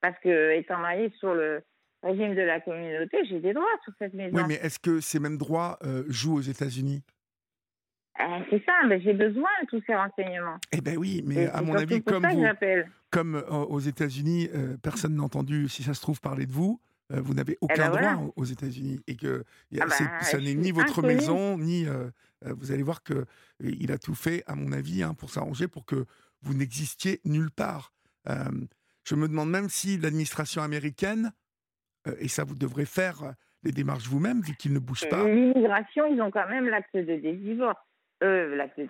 parce 0.00 0.18
que, 0.20 0.52
étant 0.52 0.78
mariée 0.78 1.12
sur 1.18 1.34
le 1.34 1.62
régime 2.02 2.34
de 2.34 2.42
la 2.42 2.60
communauté, 2.60 3.24
j'ai 3.28 3.40
des 3.40 3.52
droits 3.52 3.66
sur 3.82 3.92
cette 3.98 4.14
maison. 4.14 4.36
Oui, 4.36 4.42
mais 4.46 4.54
est-ce 4.54 4.78
que 4.78 5.00
ces 5.00 5.18
mêmes 5.18 5.38
droits 5.38 5.78
euh, 5.84 6.04
jouent 6.08 6.36
aux 6.36 6.42
États-Unis? 6.42 7.02
Eh, 8.20 8.22
c'est 8.50 8.64
ça, 8.64 8.72
mais 8.86 9.00
j'ai 9.00 9.14
besoin 9.14 9.48
de 9.62 9.66
tous 9.68 9.82
ces 9.86 9.94
renseignements. 9.94 10.58
Eh 10.70 10.80
bien 10.80 10.94
oui, 10.96 11.24
mais 11.26 11.48
à 11.48 11.62
mon 11.62 11.74
avis, 11.74 12.02
comme, 12.02 12.26
vous, 12.26 12.44
comme 13.10 13.36
euh, 13.36 13.48
aux 13.48 13.80
États-Unis, 13.80 14.50
euh, 14.54 14.76
personne 14.80 15.16
n'a 15.16 15.22
entendu, 15.22 15.68
si 15.68 15.82
ça 15.82 15.94
se 15.94 16.00
trouve, 16.00 16.20
parler 16.20 16.46
de 16.46 16.52
vous. 16.52 16.80
vous 17.10 17.34
n'avez 17.34 17.54
eh 17.54 17.58
aucun 17.60 17.90
ben 17.90 17.98
droit 17.98 18.32
aux 18.36 18.44
États-Unis 18.44 19.00
et 19.06 19.16
que 19.16 19.44
ah 19.80 19.86
bah, 19.86 19.94
ça 20.22 20.38
n'est 20.38 20.54
ni 20.54 20.72
votre 20.72 21.02
maison 21.02 21.58
ni 21.58 21.86
vous 22.40 22.72
allez 22.72 22.82
voir 22.82 23.02
que 23.02 23.26
il 23.60 23.92
a 23.92 23.98
tout 23.98 24.14
fait 24.14 24.42
à 24.46 24.54
mon 24.54 24.72
avis 24.72 25.02
hein, 25.02 25.14
pour 25.14 25.30
s'arranger 25.30 25.68
pour 25.68 25.84
que 25.84 26.06
vous 26.44 26.54
n'existiez 26.54 27.20
nulle 27.24 27.50
part. 27.50 27.92
Je 29.04 29.14
me 29.14 29.28
demande 29.28 29.50
même 29.50 29.68
si 29.68 29.98
l'administration 29.98 30.62
américaine, 30.62 31.32
euh, 32.06 32.14
et 32.18 32.28
ça 32.28 32.44
vous 32.44 32.54
devrez 32.54 32.86
faire 32.86 33.22
euh, 33.22 33.32
les 33.62 33.72
démarches 33.72 34.06
vous-même, 34.08 34.40
vu 34.40 34.54
qu'ils 34.56 34.72
ne 34.72 34.78
bougent 34.78 35.08
pas. 35.08 35.24
L'immigration, 35.24 36.06
ils 36.06 36.20
ont 36.20 36.30
quand 36.30 36.48
même 36.48 36.68
l'acte 36.68 36.96
de 36.96 37.16
divorce. 37.16 37.76
Euh, 38.22 38.56
l'acte 38.56 38.78
de, 38.78 38.86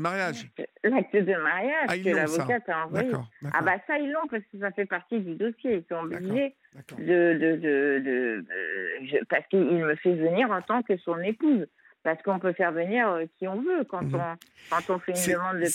mariage. 0.00 0.48
L'acte 0.84 1.16
de 1.16 1.42
mariage 1.42 1.88
ah, 1.88 1.98
que 1.98 2.08
l'avocate 2.08 2.68
a 2.68 2.86
envoyé. 2.86 3.10
Ah 3.52 3.60
bah 3.60 3.74
ça, 3.86 3.98
ils 3.98 4.10
l'ont 4.10 4.26
parce 4.30 4.44
que 4.50 4.58
ça 4.60 4.70
fait 4.70 4.86
partie 4.86 5.20
du 5.20 5.34
dossier. 5.34 5.78
Ils 5.78 5.84
sont 5.90 6.02
obligés 6.04 6.54
de... 6.96 7.36
de, 7.38 7.56
de, 7.56 9.24
parce 9.28 9.46
qu'il 9.48 9.60
me 9.60 9.94
fait 9.96 10.14
venir 10.14 10.50
en 10.50 10.62
tant 10.62 10.82
que 10.82 10.96
son 10.98 11.18
épouse. 11.18 11.66
Parce 12.02 12.20
qu'on 12.22 12.38
peut 12.38 12.52
faire 12.52 12.72
venir 12.72 13.08
euh, 13.08 13.26
qui 13.38 13.46
on 13.46 13.60
veut 13.60 13.84
quand, 13.84 14.02
mhm. 14.02 14.14
on, 14.14 14.36
quand 14.70 14.94
on 14.94 14.98
fait 14.98 15.12
une 15.12 15.34
demande 15.34 15.58
de 15.58 15.66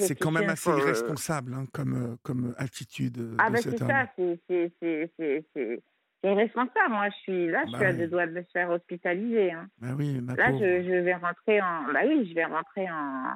c'est 0.00 0.16
quand 0.16 0.30
même 0.30 0.48
assez 0.48 0.70
euh, 0.70 0.78
irresponsable 0.78 1.54
hein, 1.54 1.64
comme, 1.72 2.16
comme 2.22 2.54
attitude. 2.58 3.36
Ah, 3.38 3.50
bah 3.50 3.58
c'est 3.58 3.78
ça, 3.78 4.06
c'est 4.16 5.82
irresponsable. 6.22 6.90
Moi, 6.90 7.08
je 7.10 7.16
suis 7.22 7.46
là, 7.48 7.64
je 7.66 7.72
bah 7.72 7.78
suis 7.78 7.86
à 7.86 7.92
deux 7.92 8.08
doigts 8.08 8.26
de 8.26 8.32
me 8.32 8.42
faire 8.52 8.70
hospitaliser. 8.70 9.52
Hein. 9.52 9.68
Bah 9.78 9.88
oui, 9.96 10.20
là, 10.36 10.52
je, 10.52 10.82
je, 10.84 11.00
vais 11.00 11.14
rentrer 11.14 11.60
en. 11.62 11.92
Bah 11.92 12.00
oui, 12.06 12.28
je 12.28 12.34
vais 12.34 12.44
rentrer 12.44 12.90
en, 12.90 13.34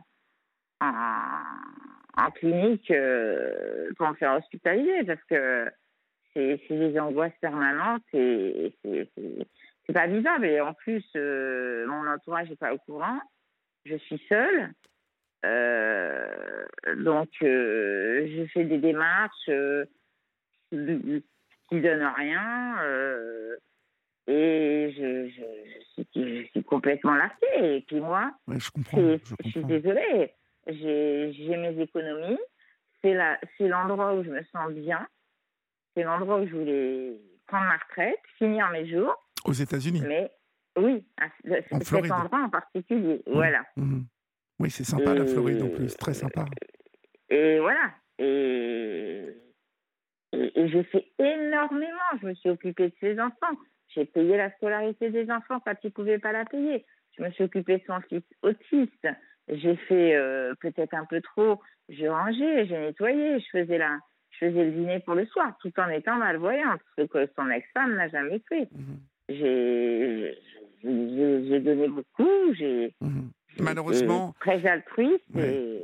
en, 0.81 2.31
clinique 2.33 2.91
euh, 2.91 3.91
pour 3.97 4.09
me 4.09 4.15
faire 4.15 4.35
hospitaliser 4.35 5.05
parce 5.05 5.23
que 5.25 5.71
c'est 6.35 6.59
des 6.69 6.99
angoisses 6.99 7.33
permanentes 7.41 8.03
et 8.13 8.75
c'est 8.83 9.93
pas 9.93 10.07
vivable. 10.07 10.47
Et 10.47 10.61
en 10.61 10.75
plus, 10.75 11.05
euh, 11.17 11.87
mon 11.87 12.07
entourage 12.09 12.51
n'est 12.51 12.57
pas 12.57 12.75
au 12.75 12.79
courant. 12.79 13.21
Je 13.85 13.97
suis 13.97 14.21
seule. 14.29 14.73
Euh, 15.45 16.65
donc, 16.97 17.29
je 17.41 18.47
fais 18.53 18.65
des 18.65 18.79
démarches 18.79 19.51
qui 20.71 21.81
donne 21.81 22.13
rien. 22.17 22.77
Euh, 22.83 23.57
et 24.27 24.95
je, 24.97 25.29
je, 25.29 26.45
suis, 26.51 26.65
complètement 26.65 27.15
lassée. 27.15 27.77
Et 27.77 27.85
puis 27.87 28.01
moi, 28.01 28.33
je, 28.49 28.71
comprends, 28.71 28.99
je, 28.99 29.51
suis 29.51 29.65
désolée, 29.65 30.33
j'ai 30.67 31.57
mes 31.57 31.79
économies. 31.81 32.39
C'est 33.03 33.69
l'endroit 33.69 34.15
où 34.15 34.25
je 34.25 34.31
me 34.31 34.43
sens 34.45 34.73
bien. 34.73 35.07
C'est 35.95 36.05
l'endroit 36.05 36.41
où 36.41 36.47
je 36.47 36.55
voulais 36.55 37.13
prendre 37.47 37.67
ma 37.67 37.77
retraite, 37.77 38.19
finir 38.39 38.71
mes 38.71 38.89
jours. 38.89 39.15
Aux 39.45 39.53
États-Unis 39.53 40.03
Mais 40.07 40.31
oui, 40.79 41.05
cet 41.43 42.11
endroit 42.11 42.45
en 42.45 42.49
particulier. 42.49 43.23
Voilà. 43.27 43.63
Mhm. 43.77 44.07
Oui, 44.61 44.71
c'est 44.71 44.85
sympa 44.85 45.15
la 45.15 45.27
Floride 45.27 45.63
en 45.63 45.69
plus, 45.69 45.97
très 45.97 46.15
sympa. 46.15 46.45
Et 47.29 47.59
voilà. 47.59 47.93
Et 48.19 49.35
et, 50.35 50.69
j'ai 50.69 50.83
fait 50.85 51.07
énormément. 51.19 52.19
Je 52.21 52.27
me 52.27 52.35
suis 52.35 52.51
occupée 52.51 52.89
de 52.89 52.95
ses 53.01 53.21
enfants. 53.21 53.57
J'ai 53.95 54.05
payé 54.05 54.37
la 54.37 54.51
scolarité 54.53 55.11
des 55.11 55.31
enfants 55.31 55.61
quand 55.65 55.75
ils 55.83 55.89
ne 55.89 55.93
pouvaient 55.93 56.19
pas 56.19 56.33
la 56.33 56.45
payer. 56.45 56.85
Je 57.17 57.23
me 57.23 57.31
suis 57.31 57.45
occupée 57.45 57.79
de 57.79 57.85
son 57.87 58.01
fils 58.09 58.25
autiste. 58.43 59.09
J'ai 59.49 59.77
fait 59.77 60.17
euh, 60.17 60.55
peut-être 60.61 60.95
un 60.95 61.05
peu 61.05 61.21
trop. 61.21 61.61
J'ai 61.89 62.09
rangé, 62.09 62.67
j'ai 62.67 62.79
nettoyé, 62.79 63.39
je 63.39 63.47
faisais, 63.53 63.79
la, 63.79 63.99
je 64.31 64.47
faisais 64.47 64.65
le 64.65 64.73
dîner 64.73 65.01
pour 65.01 65.15
le 65.15 65.27
soir, 65.27 65.57
tout 65.61 65.73
en 65.79 65.89
étant 65.91 66.17
malvoyante, 66.17 66.81
ce 66.97 67.03
que 67.03 67.29
son 67.37 67.51
ex-femme 67.51 67.95
n'a 67.95 68.09
jamais 68.09 68.41
fait. 68.49 68.69
Mhm. 68.73 68.99
J'ai 69.29 70.41
donné 71.61 71.89
beaucoup. 71.89 72.55
J'ai 72.55 72.95
mhm. 73.01 73.31
Malheureusement, 73.61 74.35
très 74.41 74.67
altruiste. 74.67 75.25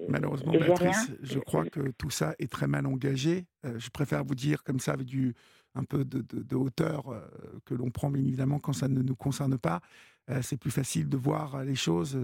malheureusement, 0.09 0.53
Béatrice, 0.53 1.13
je 1.23 1.39
crois 1.39 1.65
que 1.65 1.91
tout 1.99 2.11
ça 2.11 2.35
est 2.39 2.51
très 2.51 2.67
mal 2.67 2.87
engagé. 2.87 3.47
Euh, 3.65 3.79
je 3.79 3.91
préfère 3.91 4.25
vous 4.25 4.35
dire 4.35 4.63
comme 4.65 4.81
ça 4.81 4.93
avec 4.93 5.07
du 5.07 5.35
un 5.77 5.85
peu 5.85 6.05
de, 6.05 6.57
hauteur 6.57 7.09
euh, 7.11 7.21
que 7.65 7.75
l'on 7.75 7.91
prend 7.91 8.11
bien 8.11 8.25
évidemment 8.25 8.59
quand 8.59 8.73
ça 8.73 8.89
ne 8.89 9.03
nous 9.03 9.15
concerne 9.15 9.57
pas. 9.57 9.81
Euh, 10.29 10.43
c'est 10.43 10.57
plus 10.57 10.73
facile 10.73 11.09
de 11.09 11.17
voir 11.17 11.65
les 11.65 11.77
choses. 11.77 12.19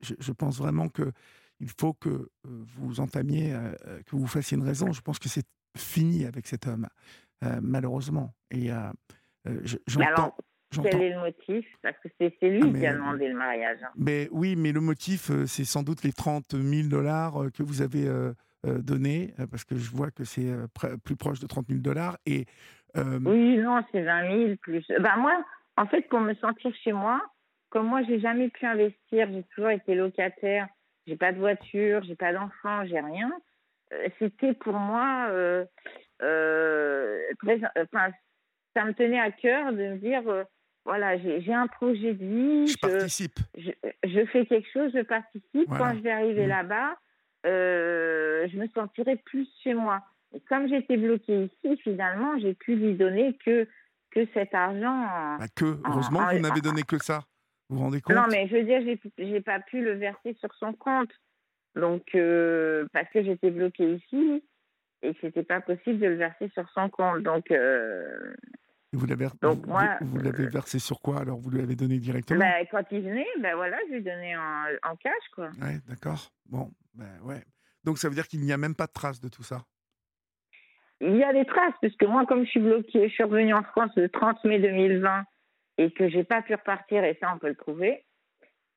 Je, 0.00 0.32
pense 0.32 0.58
vraiment 0.58 0.88
que 0.88 1.12
il 1.60 1.68
faut 1.68 1.94
que 1.94 2.30
vous 2.42 3.00
entamiez, 3.00 3.56
que 4.06 4.16
vous 4.16 4.26
fassiez 4.26 4.56
une 4.56 4.62
raison. 4.62 4.92
Je 4.92 5.00
pense 5.00 5.18
que 5.18 5.28
c'est 5.28 5.46
fini 5.76 6.24
avec 6.26 6.46
cet 6.46 6.66
homme, 6.66 6.86
malheureusement. 7.60 8.34
Et 8.50 8.70
j'entends. 9.86 10.34
Quel 10.82 11.02
est 11.02 11.10
le 11.10 11.20
motif? 11.20 11.66
Parce 11.82 11.96
que 11.98 12.08
c'est 12.18 12.32
lui 12.42 12.62
ah, 12.64 12.78
qui 12.78 12.86
a 12.86 12.94
demandé 12.94 13.28
le 13.28 13.34
mariage. 13.34 13.78
Hein. 13.82 13.90
Mais 13.96 14.28
oui, 14.30 14.56
mais 14.56 14.72
le 14.72 14.80
motif, 14.80 15.30
euh, 15.30 15.46
c'est 15.46 15.64
sans 15.64 15.82
doute 15.82 16.02
les 16.02 16.12
30 16.12 16.54
000 16.54 16.88
dollars 16.88 17.42
euh, 17.42 17.50
que 17.50 17.62
vous 17.62 17.82
avez 17.82 18.06
euh, 18.06 18.32
donnés, 18.64 19.34
parce 19.50 19.64
que 19.64 19.76
je 19.76 19.90
vois 19.90 20.10
que 20.10 20.24
c'est 20.24 20.50
plus 21.04 21.16
proche 21.16 21.38
de 21.38 21.46
30 21.46 21.66
000 21.68 21.80
dollars. 21.80 22.16
Et, 22.24 22.46
Oui, 22.96 23.58
non, 23.58 23.82
c'est 23.92 24.02
20 24.02 24.46
000 24.46 24.56
plus. 24.56 24.86
Ben 25.00 25.16
moi, 25.18 25.44
en 25.76 25.86
fait, 25.86 26.08
pour 26.08 26.20
me 26.20 26.34
sentir 26.34 26.72
chez 26.82 26.92
moi, 26.92 27.20
comme 27.68 27.86
moi, 27.86 28.02
j'ai 28.04 28.20
jamais 28.20 28.48
pu 28.48 28.64
investir, 28.64 29.28
j'ai 29.30 29.42
toujours 29.54 29.70
été 29.70 29.94
locataire, 29.94 30.68
j'ai 31.06 31.16
pas 31.16 31.32
de 31.32 31.38
voiture, 31.38 32.02
j'ai 32.04 32.14
pas 32.14 32.32
d'enfant, 32.32 32.86
j'ai 32.86 33.00
rien. 33.00 33.30
C'était 34.18 34.54
pour 34.54 34.74
moi 34.74 35.28
très, 36.18 37.60
enfin, 37.76 38.12
ça 38.74 38.84
me 38.86 38.94
tenait 38.94 39.20
à 39.20 39.30
cœur 39.30 39.72
de 39.72 39.88
me 39.88 39.96
dire 39.98 40.22
voilà, 40.84 41.16
j'ai 41.18 41.52
un 41.52 41.66
projet 41.66 42.12
de 42.12 42.24
vie. 42.24 42.66
Je, 42.66 42.76
participe. 42.76 43.38
Je, 43.56 44.26
fais 44.26 44.44
quelque 44.46 44.68
chose, 44.70 44.92
je 44.94 45.02
participe. 45.02 45.68
Quand 45.68 45.94
je 45.94 46.00
vais 46.00 46.10
arriver 46.10 46.44
mmh. 46.44 46.50
là-bas, 46.50 46.96
euh, 47.46 48.46
je 48.52 48.58
me 48.58 48.68
sentirai 48.68 49.16
plus 49.16 49.48
chez 49.62 49.74
moi. 49.74 50.02
Et 50.34 50.40
comme 50.40 50.68
j'étais 50.68 50.96
bloquée 50.96 51.44
ici, 51.44 51.76
finalement, 51.82 52.38
j'ai 52.38 52.54
pu 52.54 52.76
lui 52.76 52.94
donner 52.94 53.36
que, 53.44 53.66
que 54.10 54.26
cet 54.34 54.54
argent. 54.54 55.38
Bah 55.38 55.46
que, 55.54 55.78
heureusement, 55.86 56.26
vous 56.30 56.38
n'avez 56.40 56.60
donné 56.60 56.82
que 56.82 56.98
ça. 56.98 57.20
Vous 57.68 57.76
vous 57.76 57.84
rendez 57.84 58.00
compte? 58.00 58.16
Non, 58.16 58.26
mais 58.30 58.46
je 58.48 58.56
veux 58.56 58.64
dire, 58.64 58.82
j'ai 59.16 59.40
pas 59.40 59.60
pu 59.60 59.82
le 59.82 59.92
verser 59.94 60.36
sur 60.40 60.52
son 60.54 60.72
compte. 60.74 61.10
Donc, 61.76 62.14
euh, 62.14 62.86
parce 62.92 63.08
que 63.10 63.22
j'étais 63.24 63.50
bloquée 63.50 63.94
ici 63.94 64.44
et 65.02 65.14
que 65.14 65.20
c'était 65.20 65.42
pas 65.42 65.60
possible 65.60 65.98
de 65.98 66.06
le 66.06 66.16
verser 66.16 66.50
sur 66.54 66.68
son 66.70 66.88
compte. 66.88 67.22
Donc, 67.22 67.50
euh, 67.50 68.34
vous 68.94 69.06
l'avez 69.06 69.26
vous, 70.00 70.18
l'avez 70.18 70.46
versé 70.46 70.78
sur 70.78 71.00
quoi 71.00 71.20
alors 71.20 71.38
Vous 71.38 71.50
lui 71.50 71.60
avez 71.62 71.76
donné 71.76 71.98
directement? 71.98 72.40
Ben, 72.40 72.66
Quand 72.70 72.82
il 72.90 73.02
venait, 73.02 73.26
ben 73.40 73.54
voilà, 73.56 73.76
je 73.86 73.92
lui 73.92 73.98
ai 73.98 74.02
donné 74.02 74.36
en, 74.36 74.64
en 74.90 74.96
cash. 74.96 75.12
quoi. 75.34 75.50
Ouais, 75.60 75.78
d'accord. 75.88 76.30
Bon, 76.46 76.70
ben 76.94 77.18
ouais. 77.22 77.42
Donc 77.84 77.98
ça 77.98 78.08
veut 78.08 78.14
dire 78.14 78.28
qu'il 78.28 78.40
n'y 78.40 78.52
a 78.52 78.56
même 78.58 78.74
pas 78.74 78.86
de 78.86 78.92
traces 78.92 79.20
de 79.20 79.28
tout 79.28 79.42
ça? 79.42 79.64
Il 81.00 81.16
y 81.16 81.24
a 81.24 81.32
des 81.32 81.44
traces, 81.44 81.74
puisque 81.82 82.04
moi, 82.04 82.24
comme 82.24 82.44
je 82.44 82.50
suis 82.50 82.60
bloquée, 82.60 83.08
je 83.08 83.12
suis 83.12 83.24
revenue 83.24 83.52
en 83.52 83.62
France 83.62 83.90
le 83.96 84.08
30 84.08 84.42
mai 84.44 84.58
2020 84.58 85.24
et 85.78 85.90
que 85.90 86.08
j'ai 86.08 86.24
pas 86.24 86.40
pu 86.40 86.54
repartir, 86.54 87.04
et 87.04 87.18
ça, 87.20 87.32
on 87.34 87.38
peut 87.38 87.48
le 87.48 87.56
trouver 87.56 88.04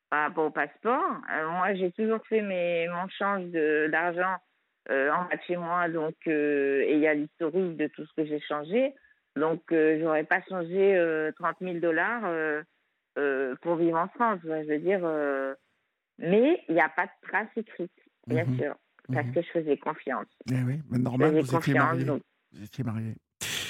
par 0.09 0.27
rapport 0.27 0.45
au 0.45 0.51
passeport. 0.51 1.21
Euh, 1.31 1.49
moi, 1.51 1.73
j'ai 1.75 1.91
toujours 1.91 2.19
fait 2.27 2.41
mes, 2.41 2.87
mon 2.87 3.07
change 3.09 3.45
d'argent 3.91 4.35
euh, 4.89 5.11
en 5.11 5.25
bas 5.25 5.35
de 5.35 5.41
chez 5.45 5.57
moi, 5.57 5.89
donc, 5.89 6.15
euh, 6.27 6.81
et 6.87 6.93
il 6.93 6.99
y 6.99 7.07
a 7.07 7.13
l'historique 7.13 7.77
de 7.77 7.87
tout 7.87 8.05
ce 8.05 8.13
que 8.21 8.25
j'ai 8.25 8.39
changé. 8.41 8.93
Donc, 9.37 9.61
euh, 9.71 9.99
j'aurais 10.01 10.23
pas 10.23 10.41
changé 10.49 11.31
30 11.37 11.55
000 11.61 11.79
dollars 11.79 12.23
euh, 12.25 12.61
euh, 13.17 13.55
pour 13.61 13.75
vivre 13.75 13.97
en 13.97 14.07
France. 14.07 14.39
Je 14.43 14.49
veux 14.49 14.79
dire, 14.79 15.01
mais 16.19 16.63
il 16.67 16.73
n'y 16.73 16.81
a 16.81 16.89
pas 16.89 17.05
de 17.05 17.27
trace 17.27 17.47
écrite, 17.55 17.91
bien 18.25 18.45
mhm. 18.45 18.57
sûr, 18.57 18.75
parce 19.13 19.27
mhm. 19.27 19.33
que 19.33 19.41
je 19.41 19.47
faisais 19.47 19.77
confiance. 19.77 20.27
Eh 20.51 20.63
oui, 20.65 20.81
mais 20.89 20.97
normal, 20.97 21.39
vous 21.39 21.55
étiez 21.55 21.73
marié. 21.73 22.05
Vous 22.05 22.63
étiez 22.63 22.83
marié. 22.83 23.13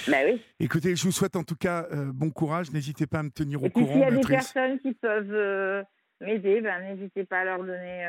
Ben 0.07 0.25
oui. 0.25 0.41
Écoutez, 0.61 0.95
je 0.95 1.03
vous 1.03 1.11
souhaite 1.11 1.35
en 1.35 1.43
tout 1.43 1.57
cas 1.57 1.85
bon 2.13 2.31
courage. 2.31 2.71
N'hésitez 2.71 3.07
pas 3.07 3.19
à 3.19 3.23
me 3.23 3.29
tenir 3.29 3.61
au 3.61 3.69
courant. 3.69 3.91
S'il 3.91 3.99
y 3.99 4.03
a 4.03 4.11
des 4.11 4.21
personnes 4.21 4.79
qui 4.79 4.93
peuvent 4.93 5.85
m'aider, 6.21 6.61
ben, 6.61 6.81
n'hésitez 6.81 7.25
pas 7.25 7.39
à 7.39 7.43
leur 7.43 7.59
donner 7.59 8.07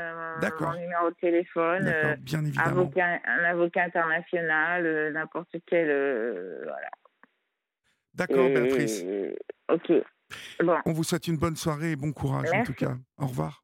mon 0.60 0.72
numéro 0.74 1.10
de 1.10 1.16
téléphone. 1.20 1.92
bien 2.20 2.44
évidemment. 2.44 2.88
un 2.96 3.44
avocat 3.44 3.82
international, 3.82 5.12
n'importe 5.12 5.56
quel. 5.66 5.88
voilà. 6.62 6.88
D'accord, 8.18 8.48
Béatrice. 8.48 9.04
Ok. 9.70 9.92
On 10.84 10.92
vous 10.92 11.04
souhaite 11.04 11.28
une 11.28 11.38
bonne 11.38 11.56
soirée 11.56 11.92
et 11.92 11.96
bon 11.96 12.12
courage 12.12 12.52
en 12.52 12.64
tout 12.64 12.74
cas. 12.74 12.96
Au 13.16 13.26
revoir. 13.26 13.56